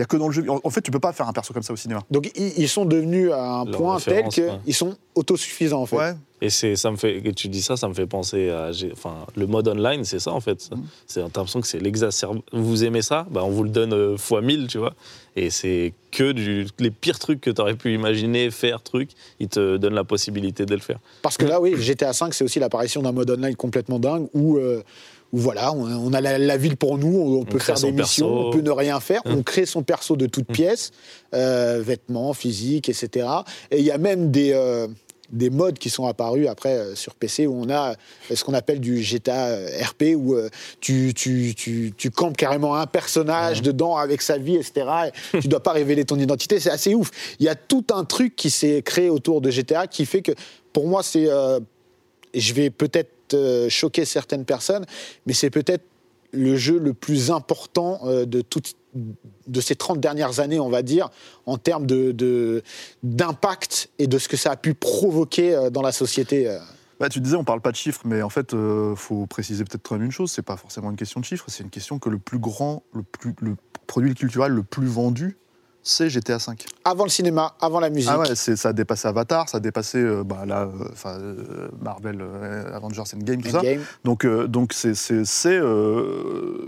[0.00, 0.48] il y a que dans le jeu.
[0.48, 2.00] En, en fait, tu peux pas faire un perso comme ça au cinéma.
[2.10, 4.72] Donc ils, sont devenus à un Leur point tel qu'ils ouais.
[4.72, 5.96] sont autosuffisants en fait.
[5.96, 6.14] Ouais.
[6.40, 9.26] Et c'est, ça me fait, que tu dis ça, ça me fait penser à, enfin,
[9.36, 10.70] le mode online, c'est ça en fait.
[10.70, 10.82] Mm.
[11.06, 12.40] C'est, t'as l'impression que c'est l'exacerbe.
[12.50, 14.94] Vous aimez ça, bah, on vous le donne euh, fois 1000, tu vois.
[15.36, 19.48] Et c'est que du, les pires trucs que tu aurais pu imaginer, faire, truc, ils
[19.48, 20.98] te donnent la possibilité de le faire.
[21.20, 24.56] Parce que là, oui, GTA V, c'est aussi l'apparition d'un mode online complètement dingue où,
[24.56, 24.82] euh,
[25.32, 27.92] où voilà, on, on a la, la ville pour nous, on, on peut faire des
[27.92, 28.48] missions, perso.
[28.48, 29.38] on peut ne rien faire, Hum.
[29.38, 30.90] on crée son perso de toutes pièces,
[31.34, 33.28] euh, vêtements, physique, etc.
[33.70, 34.52] Et il y a même des.
[34.52, 34.88] euh,
[35.32, 38.52] des modes qui sont apparus après euh, sur PC où on a euh, ce qu'on
[38.52, 40.36] appelle du GTA euh, RP où
[40.80, 44.86] tu, tu, tu, tu campes carrément un personnage dedans avec sa vie, etc.
[45.34, 46.58] Et tu dois pas révéler ton identité.
[46.58, 47.12] C'est assez ouf.
[47.38, 50.32] Il y a tout un truc qui s'est créé autour de GTA qui fait que
[50.72, 51.28] pour moi, c'est.
[52.34, 54.86] Je vais peut-être euh, choquer certaines personnes,
[55.26, 55.84] mais c'est peut-être
[56.32, 58.74] le jeu le plus important euh, de toutes
[59.46, 61.10] de ces 30 dernières années, on va dire,
[61.46, 62.64] en termes de, de-
[63.04, 66.58] d'impact et de ce que ça a pu provoquer euh, dans la société.
[66.98, 69.82] Bah, tu disais, on parle pas de chiffres, mais en fait, il faut préciser peut-être
[69.88, 70.32] quand même une chose.
[70.32, 73.02] C'est pas forcément une question de chiffres, c'est une question que le plus grand, le,
[73.04, 73.56] plus, le
[73.86, 75.36] produit culturel le plus vendu,
[75.82, 76.54] c'est GTA V.
[76.84, 78.10] Avant le cinéma, avant la musique.
[78.12, 80.66] Ah ouais, ça a dépassé Avatar, ça a dépassé euh, bah, euh,
[81.06, 83.62] euh, Marvel, euh, Avengers Endgame, tout ça.
[84.04, 84.92] Donc, donc c'est,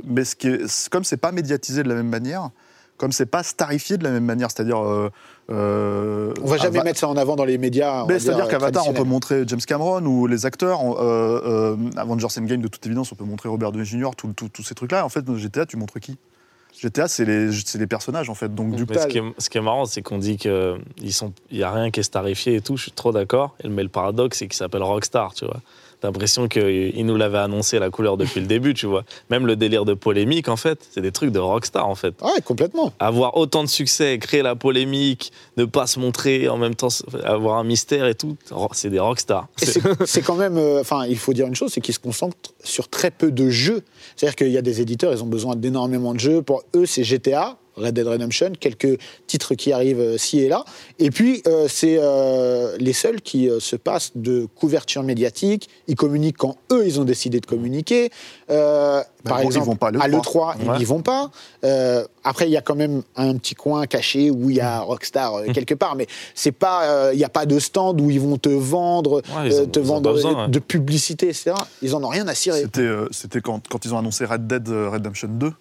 [0.05, 2.51] mais ce qui est, comme c'est pas médiatisé de la même manière,
[2.97, 4.79] comme c'est pas starifié de la même manière, c'est-à-dire,
[5.51, 8.05] euh, On va jamais Ava- mettre ça en avant dans les médias.
[8.21, 10.83] c'est-à-dire dire, qu'Avatar, on peut montrer James Cameron ou les acteurs.
[10.85, 14.63] on- euh, euh, Avengers Endgame, de toute évidence, on peut montrer Robert Downey Jr., tous
[14.63, 15.05] ces trucs-là.
[15.05, 16.17] En fait, dans GTA, tu montres qui?
[16.81, 18.55] GTA, c'est les, les personnages, en fait.
[18.55, 20.81] Donc, du coup, ce, qui est, ce qui est marrant, c'est qu'on dit qu'il
[21.53, 23.57] n'y a rien qui est starifié et tout, je suis trop d'accord.
[23.69, 25.61] Mais le paradoxe, c'est qu'il s'appelle Rockstar, tu vois.
[26.03, 29.05] L'impression qu'il nous l'avait annoncé la couleur depuis le début, tu vois.
[29.31, 32.15] Même le délire de polémique, en fait, c'est des trucs de Rockstar, en fait.
[32.23, 32.93] Ouais, complètement.
[32.99, 36.89] Avoir autant de succès, créer la polémique, ne pas se montrer, en même temps
[37.25, 38.37] avoir un mystère et tout,
[38.73, 39.49] c'est des Rockstar.
[39.61, 42.01] Et c'est c'est quand même, euh, enfin, il faut dire une chose, c'est qu'ils se
[42.01, 43.83] concentrent sur très peu de jeux.
[44.17, 46.43] C'est-à-dire qu'il y a des éditeurs, ils ont besoin d'énormément de jeux.
[46.43, 50.65] Pour eux, c'est GTA, Red Dead Redemption, quelques titres qui arrivent euh, ci et là.
[50.99, 55.69] Et puis, euh, c'est euh, les seuls qui euh, se passent de couverture médiatique.
[55.89, 58.11] Ils communiquent quand eux, ils ont décidé de communiquer.
[58.51, 60.11] Euh, par bon, ils exemple, vont pas à à l'E3.
[60.11, 60.79] l'E3, ils Ouais.
[60.79, 61.31] n'y vont pas.
[62.25, 65.35] Après, il y a quand même un petit coin caché où il y a Rockstar
[65.35, 68.37] euh, quelque part, mais c'est pas, il n'y a pas de stand où ils vont
[68.39, 70.49] te vendre, Ouais, te besoin, ouais.
[70.49, 71.53] de publicité, etc.
[71.83, 72.65] Ils en ont rien à cirer.
[73.11, 75.53] C'était, quand, quand ils ont annoncé Red Dead Redemption 2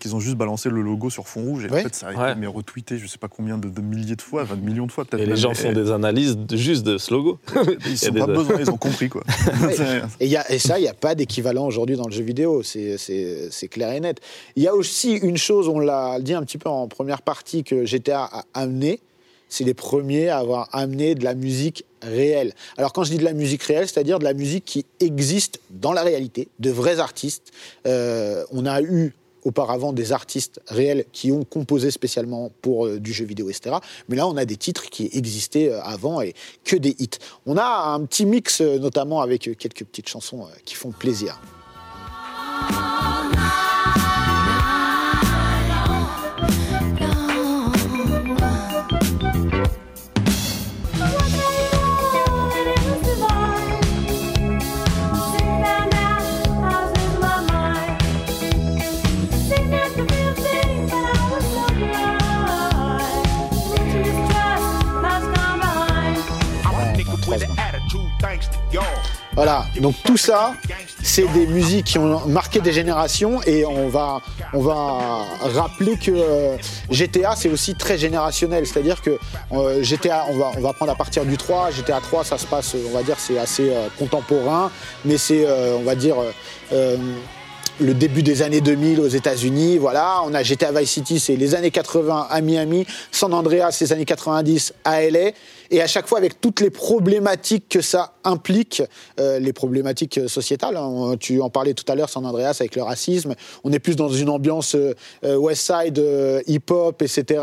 [0.00, 1.80] qu'ils ont juste balancé le logo sur fond rouge et Ouais.
[1.80, 2.30] en fait ça a Ouais.
[2.32, 4.86] été mais retweeté je sais pas combien de, de milliers de fois, enfin de millions
[4.86, 5.22] de fois peut-être.
[5.22, 7.38] Et les gens Et- font des analyses de- juste de ce logo.
[7.54, 9.22] Ils n'ont des- pas besoin, ils ont compris quoi.
[10.20, 12.22] Et, il y a- et ça, il n'y a pas d'équivalent aujourd'hui dans le jeu
[12.24, 14.20] vidéo, c'est clair et net.
[14.56, 17.62] Il y a aussi une chose, on l'a dit un petit peu en première partie,
[17.64, 19.00] que GTA a amené,
[19.48, 22.52] c'est les premiers à avoir amené de la musique réelle.
[22.78, 25.92] Alors quand je dis de la musique réelle, c'est-à-dire de la musique qui existe dans
[25.92, 27.52] la réalité, de vrais artistes.
[27.86, 29.12] Euh, on a eu
[29.44, 33.76] auparavant des artistes réels qui ont composé spécialement pour euh, du jeu vidéo, etc.
[34.08, 36.34] Mais là, on a des titres qui existaient euh, avant et
[36.64, 37.18] que des hits.
[37.46, 41.40] On a un petit mix, euh, notamment avec quelques petites chansons qui font plaisir.
[69.34, 70.54] Voilà, donc tout ça,
[71.02, 74.20] c'est des musiques qui ont marqué des générations et on va,
[75.54, 76.56] rappeler que euh,
[76.90, 79.18] GTA c'est aussi très générationnel, c'est-à-dire que
[79.52, 82.46] euh, GTA, on va, on va prendre à partir du 3, GTA 3 ça se
[82.46, 84.70] passe, on va dire c'est assez euh, contemporain,
[85.04, 86.16] mais c'est, on va dire,
[87.80, 89.78] le début des années 2000 aux États-Unis.
[89.78, 93.92] Voilà, on a GTA Vice City, c'est les années 80 à Miami, San Andreas, les
[93.92, 95.30] années 90 à LA.
[95.70, 98.82] Et à chaque fois, avec toutes les problématiques que ça implique,
[99.20, 100.76] euh, les problématiques sociétales.
[100.76, 101.14] hein.
[101.18, 103.34] Tu en parlais tout à l'heure, San Andreas, avec le racisme.
[103.62, 104.94] On est plus dans une ambiance euh,
[105.24, 107.42] euh, West Side, euh, hip-hop, etc.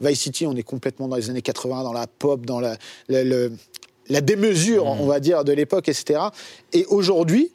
[0.00, 2.76] Vice City, on est complètement dans les années 80, dans la pop, dans la,
[3.08, 6.20] la démesure, on va dire, de l'époque, etc.
[6.72, 7.52] Et aujourd'hui,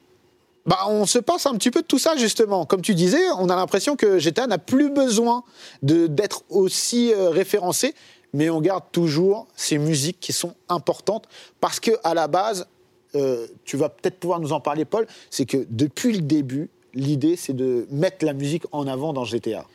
[0.65, 2.65] bah, on se passe un petit peu de tout ça, justement.
[2.65, 5.43] Comme tu disais, on a l'impression que GTA n'a plus besoin
[5.81, 7.93] d'être aussi euh, référencé,
[8.33, 11.27] mais on garde toujours ces musiques qui sont importantes
[11.61, 12.67] parce que à la base,
[13.15, 17.35] euh, tu vas peut-être pouvoir nous en parler, Paul, c'est que depuis le début, l'idée,
[17.35, 19.65] c'est de mettre la musique en avant dans GTA.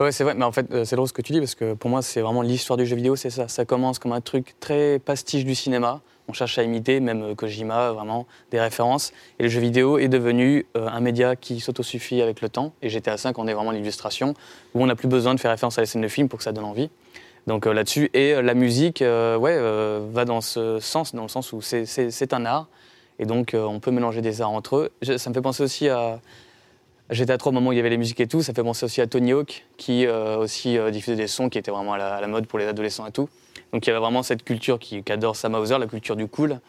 [0.00, 1.74] Ouais, c'est vrai, mais en fait, euh, c'est drôle ce que tu dis parce que
[1.74, 3.48] pour moi, c'est vraiment l'histoire du jeu vidéo, c'est ça.
[3.48, 6.00] Ça commence comme un truc très pastiche du cinéma.
[6.26, 9.12] On cherche à imiter, même euh, Kojima, vraiment, des références.
[9.38, 12.72] Et le jeu vidéo est devenu un média qui s'autosuffit avec le temps.
[12.82, 14.34] Et GTA V, on est vraiment l'illustration
[14.74, 16.44] où on n'a plus besoin de faire référence à la scène de film pour que
[16.44, 16.88] ça donne envie.
[17.50, 19.58] Donc euh, là-dessus, et euh, la musique, euh, ouais,
[20.12, 22.68] va dans ce sens, dans le sens où c'est- un art.
[23.18, 24.92] Et donc, on peut mélanger des arts entre eux.
[25.18, 26.20] Ça me fait penser aussi à,
[27.10, 28.62] J'étais à 3 au moment où il y avait les musiques et tout, ça fait
[28.62, 32.26] penser aussi à Tony Hawk qui aussi diffusait des sons qui étaient vraiment à la,
[32.28, 33.28] mode pour les adolescents et tout.
[33.72, 36.28] Donc il y avait vraiment cette culture qui, qui adore Sam Hauser, la culture du
[36.28, 36.60] cool,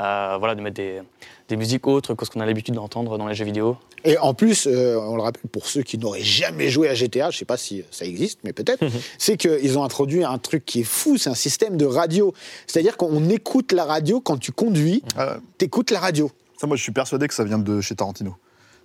[0.00, 1.00] euh, voilà, de mettre des,
[1.48, 3.76] des musiques autres que ce qu'on a l'habitude d'entendre dans les jeux vidéo.
[4.04, 7.30] Et en plus, euh, on le rappelle pour ceux qui n'auraient jamais joué à GTA,
[7.30, 8.84] je sais pas si ça existe, mais peut-être,
[9.18, 12.34] c'est qu'ils ont introduit un truc qui est fou, c'est un système de radio.
[12.66, 16.30] C'est-à-dire qu'on écoute la radio quand tu conduis, Ah, t'écoutes la radio.
[16.58, 18.36] Ça, moi, je suis persuadé que ça vient de chez Tarantino.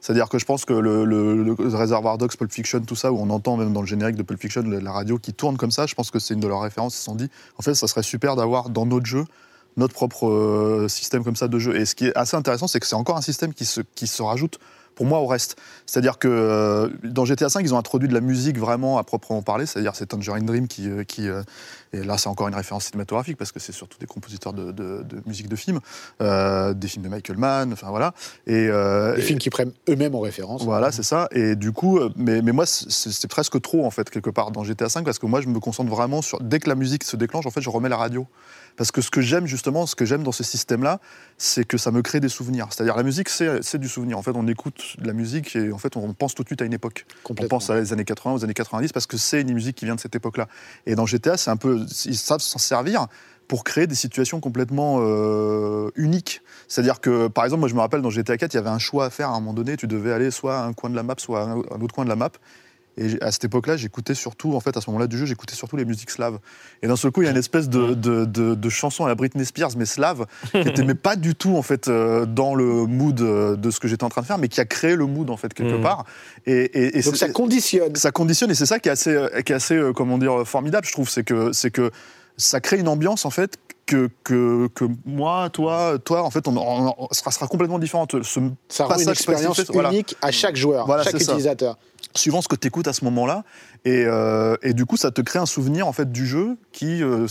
[0.01, 3.19] C'est-à-dire que je pense que le, le, le Reservoir Dogs, Pulp Fiction, tout ça, où
[3.19, 5.85] on entend même dans le générique de Pulp Fiction la radio qui tourne comme ça,
[5.85, 6.95] je pense que c'est une de leurs références.
[6.95, 9.25] Ils se sont dit, en fait, ça serait super d'avoir dans notre jeu
[9.77, 11.75] notre propre euh, système comme ça de jeu.
[11.75, 14.07] Et ce qui est assez intéressant, c'est que c'est encore un système qui se, qui
[14.07, 14.59] se rajoute
[14.93, 15.55] pour moi au reste.
[15.85, 19.41] C'est-à-dire que euh, dans GTA V, ils ont introduit de la musique vraiment à proprement
[19.41, 21.41] parler, c'est-à-dire c'est Tangerine Dream qui, euh, qui euh,
[21.93, 25.01] et là c'est encore une référence cinématographique parce que c'est surtout des compositeurs de, de-
[25.03, 25.79] de musique de films,
[26.19, 28.13] des films de Michael Mann, enfin voilà.
[28.47, 30.63] Et, et- films qui prennent eux-mêmes en référence.
[30.63, 31.27] voilà, c'est ça.
[31.31, 34.87] Et du coup, mais, mais moi, c'est presque trop, en fait, quelque part, dans GTA
[34.87, 36.39] V, parce que moi, je me concentre vraiment sur.
[36.41, 38.27] Dès que la musique se déclenche, en fait, je remets la radio.
[38.77, 40.99] Parce que ce que j'aime, justement, ce que j'aime dans ce système-là,
[41.37, 42.67] c'est que ça me crée des souvenirs.
[42.69, 44.17] C'est-à-dire, la musique, c'est du souvenir.
[44.17, 46.61] En fait, on écoute de la musique et, en fait, on pense tout de suite
[46.61, 47.05] à une époque.
[47.29, 49.85] On pense à les années 80, aux années 90, parce que c'est une musique qui
[49.85, 50.47] vient de cette époque-là.
[50.85, 51.85] Et dans GTA, c'est un peu.
[52.05, 53.07] Ils savent s'en servir
[53.47, 56.41] pour créer des situations complètement euh, uniques.
[56.69, 58.79] C'est-à-dire que, par exemple, moi je me rappelle dans GTA 4, il y avait un
[58.79, 59.75] choix à faire à un moment donné.
[59.75, 62.05] Tu devais aller soit à un coin de la map, soit à un autre coin
[62.05, 62.31] de la map.
[62.97, 65.77] Et à cette époque-là, j'écoutais surtout, en fait, à ce moment-là du jeu, j'écoutais surtout
[65.77, 66.39] les musiques slaves.
[66.83, 69.07] Et d'un seul coup, il y a une espèce de, de, de- de chanson à
[69.07, 72.53] la Britney Spears, mais slave, qui était mais pas du tout, en fait, euh, dans
[72.53, 74.95] le mood euh, de ce que j'étais en train de faire, mais qui a créé
[74.95, 75.81] le mood, en fait, quelque Mhm.
[75.81, 76.05] part.
[76.45, 77.95] Et, et- et Donc ça conditionne.
[77.95, 80.85] ça conditionne et c'est ça qui est assez, euh, qui est assez comment dire, formidable,
[80.85, 81.09] je trouve.
[81.09, 81.91] C'est que, c'est que
[82.37, 83.57] ça crée une ambiance, en fait,
[83.91, 88.21] que, que, que moi, toi, toi, en fait, on, on- on sera, sera complètement différente.
[88.23, 88.39] Ce
[88.69, 89.89] Ça rend une expérience voilà.
[89.91, 91.31] unique à chaque joueur, Voilà, chaque ça.
[91.33, 91.77] utilisateur.
[92.15, 93.43] suivant ce que tu écoutes à ce moment-là.
[93.85, 97.03] Et, euh, et du coup, ça te crée un souvenir en fait du jeu qui,
[97.03, 97.25] euh,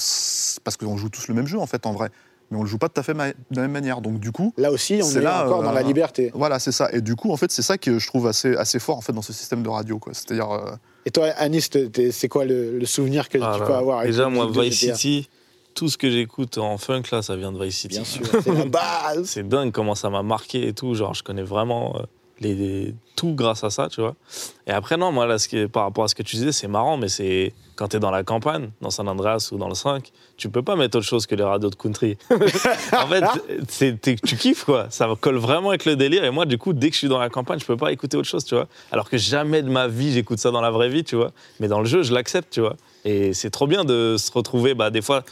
[0.64, 2.08] parce qu'on joue tous le même jeu en fait en vrai,
[2.50, 4.00] mais on le joue pas tout à fait ma- de la même manière.
[4.00, 6.30] Donc du coup, Là aussi, on C'est est là, encore euh, dans la liberté.
[6.34, 6.88] voilà, c'est ça.
[6.92, 9.12] Et du coup, en fait, c'est ça que je trouve assez, assez fort en fait
[9.12, 10.12] dans ce système de radio, quoi.
[10.14, 10.72] C'est-à-dire, euh,
[11.06, 11.70] Et toi, Anis,
[12.12, 14.78] c'est quoi le, le souvenir que Ah tu là peux avoir avec Déjà, moi, Vice?
[14.78, 15.28] City,
[15.74, 17.94] tout ce que j'écoute en funk, là, ça vient de Vice City.
[17.96, 19.24] Bien sûr, c'est la base.
[19.24, 20.94] C'est dingue comment ça m'a marqué et tout.
[20.94, 22.02] Genre, je connais vraiment euh,
[22.40, 24.14] les, les- tout grâce à ça, tu vois.
[24.66, 26.52] Et après, non, moi, là, ce qui est- par rapport à ce que tu disais,
[26.52, 29.68] c'est marrant, mais c'est quand tu es dans la campagne, dans San Andreas ou dans
[29.68, 32.16] le 5, tu peux pas mettre autre chose que les radios de country.
[32.30, 33.24] en fait,
[33.68, 34.86] c'est- t'es- tu kiffes, quoi.
[34.90, 36.24] Ça colle vraiment avec le délire.
[36.24, 38.16] Et moi, du coup, dès que je suis dans la campagne, je peux pas écouter
[38.16, 38.66] autre chose, tu vois.
[38.90, 41.32] Alors que jamais de ma vie, j'écoute ça dans la vraie vie, tu vois.
[41.60, 42.76] Mais dans le jeu, je l'accepte, tu vois.
[43.04, 45.22] Et c'est trop bien de se retrouver, bah, des fois,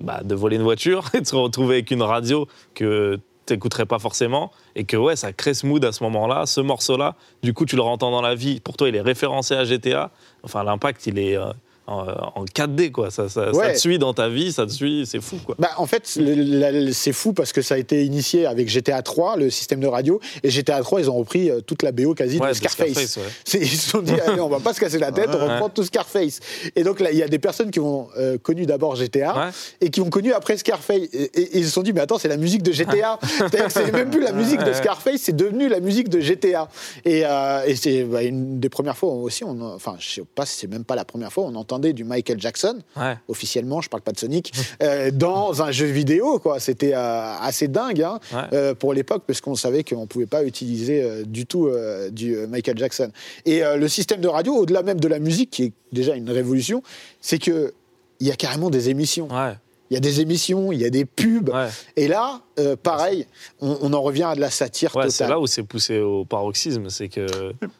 [0.00, 3.98] bah, de voler une voiture et de se retrouver avec une radio que t'écouterais pas
[3.98, 7.16] forcément et que ouais ça crée ce mood à ce moment-là ce morceau-là.
[7.42, 8.60] Du coup tu le entends dans la vie.
[8.60, 10.10] Pour toi il est référencé à GTA
[10.42, 11.52] enfin l'impact il est euh,
[11.88, 12.06] en,
[12.40, 13.72] en 4D quoi ça, ça, ça Ouais.
[13.74, 16.02] te suit dans ta vie ça te suit c'est fou quoi Bah, en fait,
[16.92, 20.20] c'est fou parce que ça a été initié avec GTA 3, le système de radio,
[20.42, 23.16] et GTA 3, ils ont repris euh, toute la BO quasi Ouais, de de Scarface.
[23.16, 23.22] Ouais.
[23.60, 25.82] Ils se sont dit, allez, on va pas se casser la tête, on reprend tout
[25.84, 26.40] Scarface.
[26.76, 29.90] Et donc là, il y a des personnes qui ont euh, connu d'abord GTA et
[29.90, 30.96] qui ont connu après Scarface.
[31.12, 33.18] Et, et- et ils se sont dit, mais attends, c'est la musique de GTA.
[33.68, 34.72] C'est même plus la musique de.
[34.72, 36.68] Scarface, c'est devenu la musique de GTA.
[37.04, 40.44] Et, euh, et c'est bah, une des premières fois aussi, on, enfin, je sais pas
[40.46, 43.16] si c'est même pas la première fois, on entendait entendait du Michael Jackson, Ouais.
[43.28, 44.52] officiellement, je parle pas de Sonic,
[44.82, 46.58] euh, dans un jeu vidéo, quoi.
[46.60, 48.40] C'était euh, assez dingue hein, Ouais.
[48.52, 51.70] euh, pour l'époque, parce qu'on savait qu'on pouvait pas utiliser du tout
[52.10, 53.10] du Michael Jackson.
[53.46, 56.82] Et le système de radio, au-delà même de la musique, qui est déjà une révolution,
[57.20, 57.72] c'est que
[58.20, 59.28] il y a carrément des émissions.
[59.28, 59.54] Ouais.
[59.90, 61.48] Il y a des émissions, il y a des pubs.
[61.48, 61.68] Ouais.
[61.96, 63.26] Et là, euh, pareil,
[63.60, 65.30] on, on en revient à de la satire Ouais, c'est totale.
[65.30, 67.26] là où c'est poussé au paroxysme, c'est que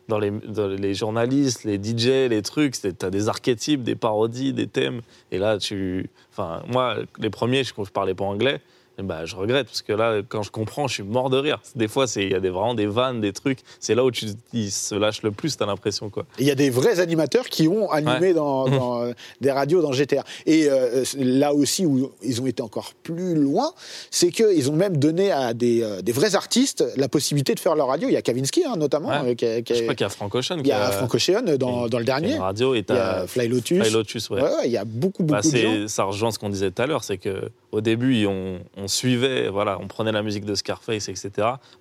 [0.09, 4.53] dans les, dans les journalistes, les DJ, les trucs, c'est- t'as des archétypes, des parodies,
[4.55, 5.03] des thèmes.
[5.33, 6.09] Et là, tu.
[6.33, 8.61] Enfin, moi, les premiers, je, je parlais pas anglais.
[9.03, 11.61] Ben, je regrette parce que là, quand je comprends, je suis mort de rire.
[11.77, 13.59] Des fois, il y a des, vraiment des vannes, des trucs.
[13.81, 16.11] C'est là où tu, ils se lâchent le plus, t'as l'impression.
[16.11, 16.25] quoi.
[16.39, 18.35] Il y a des vrais animateurs qui ont animé Ouais.
[18.35, 20.23] dans, dans, euh, des radios dans GTR.
[20.47, 23.71] Et euh, là aussi où ils ont été encore plus loin,
[24.11, 27.75] c'est qu'ils ont même donné à des, euh, des vrais artistes la possibilité de faire
[27.77, 28.09] leur radio.
[28.09, 29.09] Il y a Kavinsky hein, notamment.
[29.09, 29.31] Ouais.
[29.31, 30.91] euh, qui a- qui a- Je crois qu'il y a Frank Ocean il y a
[30.91, 32.35] Frank Ocean dans, dans le dernier.
[32.35, 33.79] une radio et Il y a Fly Lotus.
[33.81, 34.43] Fly Lotus, ouais.
[34.65, 35.89] Il y a beaucoup, beaucoup Bah, de gens.
[35.89, 39.49] ça rejoint ce qu'on disait tout à l'heure, c'est que au début on, on suivait,
[39.49, 41.31] voilà, on prenait la musique de Scarface, etc.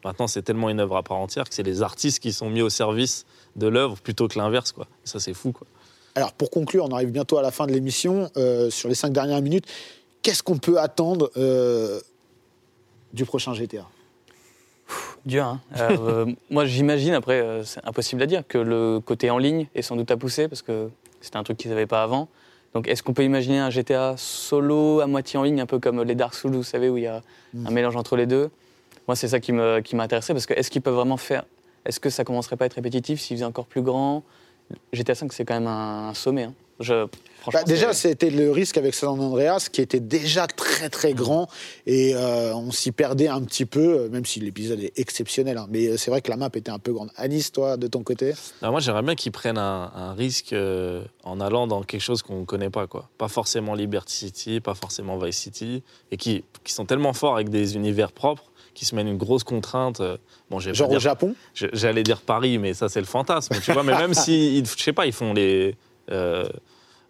[0.03, 2.61] Maintenant c'est tellement une œuvre à part entière que c'est les artistes qui sont mis
[2.61, 3.25] au service
[3.55, 4.87] de l'œuvre plutôt que l'inverse, quoi.
[5.03, 5.67] Ça c'est fou, quoi.
[6.15, 8.29] Alors pour conclure, on arrive bientôt à la fin de l'émission.
[8.37, 9.65] euh, sur les cinq dernières minutes,
[10.21, 11.99] qu'est-ce qu'on peut attendre euh,
[13.13, 13.87] du prochain GTA
[15.25, 15.61] Dur, hein.
[15.77, 19.81] Euh, moi, j'imagine, après, euh, c'est impossible à dire, que le côté en ligne est
[19.81, 20.89] sans doute à pousser, parce que
[21.21, 22.29] c'était un truc qu'ils n'avaient pas avant.
[22.77, 26.03] Donc, est-ce qu'on peut imaginer un GTA solo, à moitié en ligne, un peu comme
[26.03, 27.23] les Dark Souls, vous savez, où il y a
[27.65, 28.51] un mélange entre les deux?
[29.07, 31.45] Moi, c'est ça qui m'intéressait, parce que est-ce qu'ils peuvent vraiment faire.
[31.85, 34.21] Est-ce que ça commencerait pas à être répétitif s'ils faisaient encore plus grand?
[34.93, 36.43] GTA 5, c'est quand même un, sommet.
[36.43, 36.53] hein.
[36.79, 37.07] Je,
[37.53, 41.47] Bah, déjà, c'était le risque avec San Andreas, qui était déjà très très grand,
[41.85, 45.57] et euh, on s'y perdait un petit peu, euh, même si l'épisode est exceptionnel.
[45.57, 45.67] hein.
[45.69, 47.09] mais euh, c'est vrai que la map était un peu grande.
[47.15, 48.33] Anis, toi, de ton côté?
[48.61, 52.41] Moi j'aimerais bien qu'ils prennent un, un risque euh, en allant dans quelque chose qu'on
[52.41, 53.09] ne connaît pas, quoi.
[53.17, 57.47] Pas forcément Liberty City, pas forcément Vice City, et qui, qui sont tellement forts avec
[57.49, 60.01] des univers propres qui se mènent une grosse contrainte.
[60.51, 61.33] Bon, Genre au dire Japon?
[61.55, 63.55] Je- J'allais dire Paris, mais ça, c'est le fantasme.
[63.63, 65.75] Tu vois, mais même si, je sais pas, ils font les,
[66.11, 66.47] euh,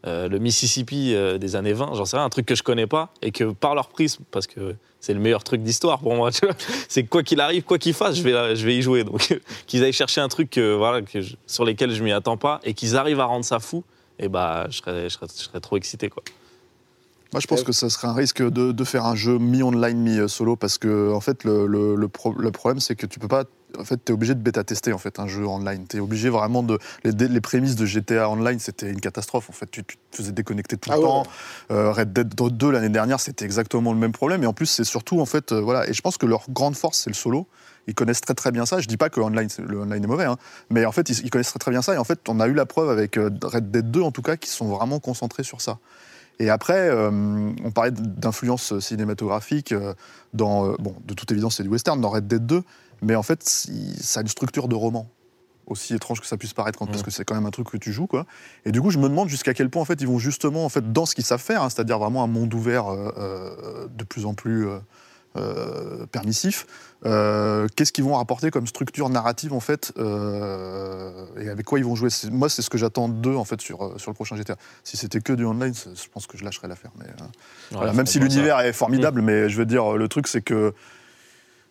[0.05, 2.87] euh, le Mississippi euh, des années 20, j'en sais rien, un truc que je connais
[2.87, 6.29] pas, et que par leur prisme, parce que c'est le meilleur truc d'histoire pour moi,
[6.87, 9.03] c'est quoi qu'il arrive, quoi qu'il fasse, je vais, je vais y jouer.
[9.03, 12.59] Donc, qu'ils aillent chercher un truc que, voilà, je- sur lesquels je m'y attends pas,
[12.63, 13.83] et qu'ils arrivent à rendre ça fou,
[14.19, 16.23] et bah, je serais, je serais, je serais trop excité, quoi.
[17.33, 20.55] Moi, je pense que ça serait un risque de, de faire un jeu mi-online, mi-solo,
[20.55, 23.43] parce que en fait, le, le- le pro- le problème, c'est que tu peux pas.
[23.77, 25.85] En fait, tu es obligé de bêta-tester en fait, un jeu online.
[25.89, 26.79] Tu es obligé vraiment de.
[27.03, 29.49] Les, les prémices de GTA Online, c'était une catastrophe.
[29.49, 31.21] En fait, tu, tu te faisais déconnecter tout le Ah temps.
[31.23, 31.27] ouais.
[31.71, 34.41] Euh, Red Dead 2 l'année dernière, c'était exactement le même problème.
[34.43, 35.87] Et en plus, c'est surtout, en fait, euh, voilà.
[35.89, 37.45] Et je pense que leur grande force, c'est le solo.
[37.87, 38.79] Ils connaissent très très bien ça.
[38.79, 40.37] Je dis pas que online, le online est mauvais, hein.
[40.69, 41.93] mais en fait, ils, ils connaissent très très bien ça.
[41.93, 44.21] Et en fait, on a eu la preuve avec euh, Red Dead 2, en tout
[44.21, 45.77] cas, qui sont vraiment concentrés sur ça.
[46.39, 47.09] Et après, euh,
[47.63, 49.71] on parlait d'influence cinématographique.
[49.71, 49.93] euh,
[50.33, 52.63] dans, euh, bon, de toute évidence, c'est du western dans Red Dead 2,
[53.01, 55.07] mais en fait, ça a une structure de roman.
[55.65, 57.03] Aussi étrange que ça puisse paraître, quand- parce Mm.
[57.03, 58.25] que c'est quand même un truc que tu joues, quoi.
[58.65, 60.69] Et du coup, je me demande jusqu'à quel point, en fait, ils vont justement, en
[60.69, 64.03] fait, dans ce qu'ils savent faire, hein, c'est-à-dire vraiment un monde ouvert euh, euh, de
[64.05, 64.79] plus en plus euh,
[65.37, 66.65] euh, permissif,
[67.05, 71.85] euh, qu'est-ce qu'ils vont rapporter comme structure narrative, en fait, euh, et avec quoi ils
[71.85, 72.09] vont jouer?
[72.31, 74.55] Moi, c'est ce que j'attends d'eux, en fait, sur, sur le prochain GTA.
[74.83, 76.91] Si c'était que du online, je pense que je lâcherais l'affaire.
[76.99, 77.25] Mais, euh,
[77.71, 80.73] voilà, même si l'univers est formidable, mais je veux dire, le truc, c'est que.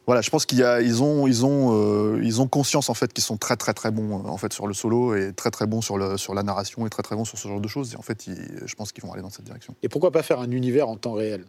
[0.06, 3.24] Voilà, je pense qu'ils ils ont, ils ont, euh, ils ont conscience en fait qu'ils
[3.24, 5.98] sont très très très bons en fait sur le solo et très très bons sur,
[5.98, 7.92] le, sur la narration et très très bons sur ce genre de choses.
[7.92, 9.74] Et en fait, ils- je pense qu'ils vont aller dans cette direction.
[9.82, 11.44] Et pourquoi pas faire un univers en temps réel?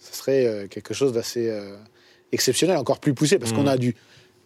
[0.00, 1.76] Ce serait euh, quelque chose d'assez euh,
[2.32, 3.56] exceptionnel, encore plus poussé, parce Mm.
[3.56, 3.94] qu'on a du,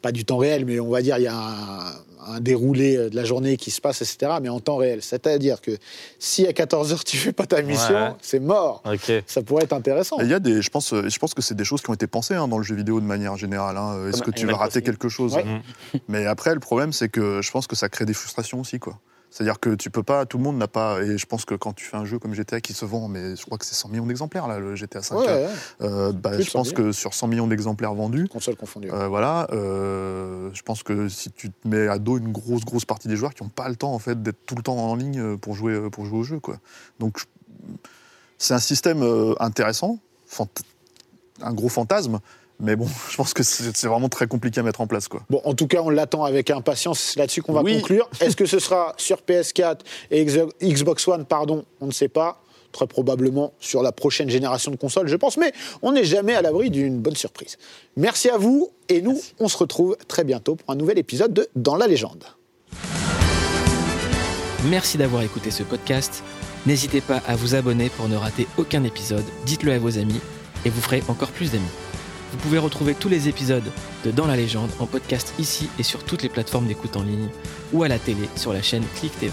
[0.03, 1.93] pas du temps réel, mais on va dire il y a un,
[2.27, 5.01] un déroulé euh, de la journée qui se passe, etc., mais en temps réel.
[5.03, 5.71] C'est-à-dire que
[6.19, 8.11] si à 14h tu fais pas ta mission, Ouais.
[8.21, 8.83] c'est mort.
[9.27, 10.19] Ça pourrait être intéressant.
[10.21, 12.07] Il y a des, je pense, je pense que c'est des choses qui ont été
[12.07, 13.77] pensées hein, dans le jeu vidéo de manière générale.
[13.77, 14.09] hein.
[14.09, 15.35] Est-ce que tu vas rater quelque chose?
[15.37, 15.45] Ouais.
[15.45, 15.63] Mm.
[16.09, 18.99] Mais après, le problème, c'est que je pense que ça crée des frustrations aussi, quoi.
[19.35, 21.73] C'est-à-dire que tu peux pas, tout le monde n'a pas, et je pense que quand
[21.73, 23.89] tu fais un jeu comme GTA qui se vend, mais je crois que c'est 100
[23.89, 25.17] millions d'exemplaires là, le GTA 5.
[25.17, 25.49] Ouais, ouais,
[25.83, 28.93] euh, bah, je pense 100 que sur 100 millions d'exemplaires vendus, console confondue.
[28.93, 32.85] Euh, voilà, euh, je pense que si tu te mets à dos une grosse grosse
[32.85, 34.95] partie des joueurs qui n'ont pas le temps en fait d'être tout le temps en
[34.95, 36.59] ligne euh, pour jouer euh, pour jouer au jeu quoi.
[37.01, 37.19] Donc
[38.39, 39.99] c'est un système euh, intéressant,
[41.43, 42.21] un gros fantasme,
[42.61, 45.23] mais bon, je pense que c'est vraiment très compliqué à mettre en place quoi.
[45.31, 47.01] Bon, en tout cas, on l'attend avec impatience.
[47.01, 47.77] C'est là-dessus qu'on va Oui.
[47.81, 48.09] conclure.
[48.21, 49.79] Est-ce que ce sera sur PS4
[50.11, 51.25] et Xbox One?
[51.25, 52.41] Pardon, on ne sait pas.
[52.73, 55.37] Très probablement sur la prochaine génération de consoles, je pense.
[55.37, 57.57] Mais on n'est jamais à l'abri d'une bonne surprise.
[57.97, 58.71] Merci à vous.
[58.89, 62.25] Et nous, on se retrouve très bientôt pour un nouvel épisode de Dans la légende.
[64.69, 66.25] Merci d'avoir écouté ce podcast.
[66.67, 70.21] N'hésitez pas à vous abonner pour ne rater aucun épisode, dites-le à vos amis
[70.65, 71.63] et vous ferez encore plus d'amis.
[72.35, 73.63] Vous pouvez retrouver tous les épisodes
[74.05, 77.29] de Dans la légende en podcast ici et sur toutes les plateformes d'écoute en ligne
[77.73, 79.33] ou à la télé sur la chaîne Click TV.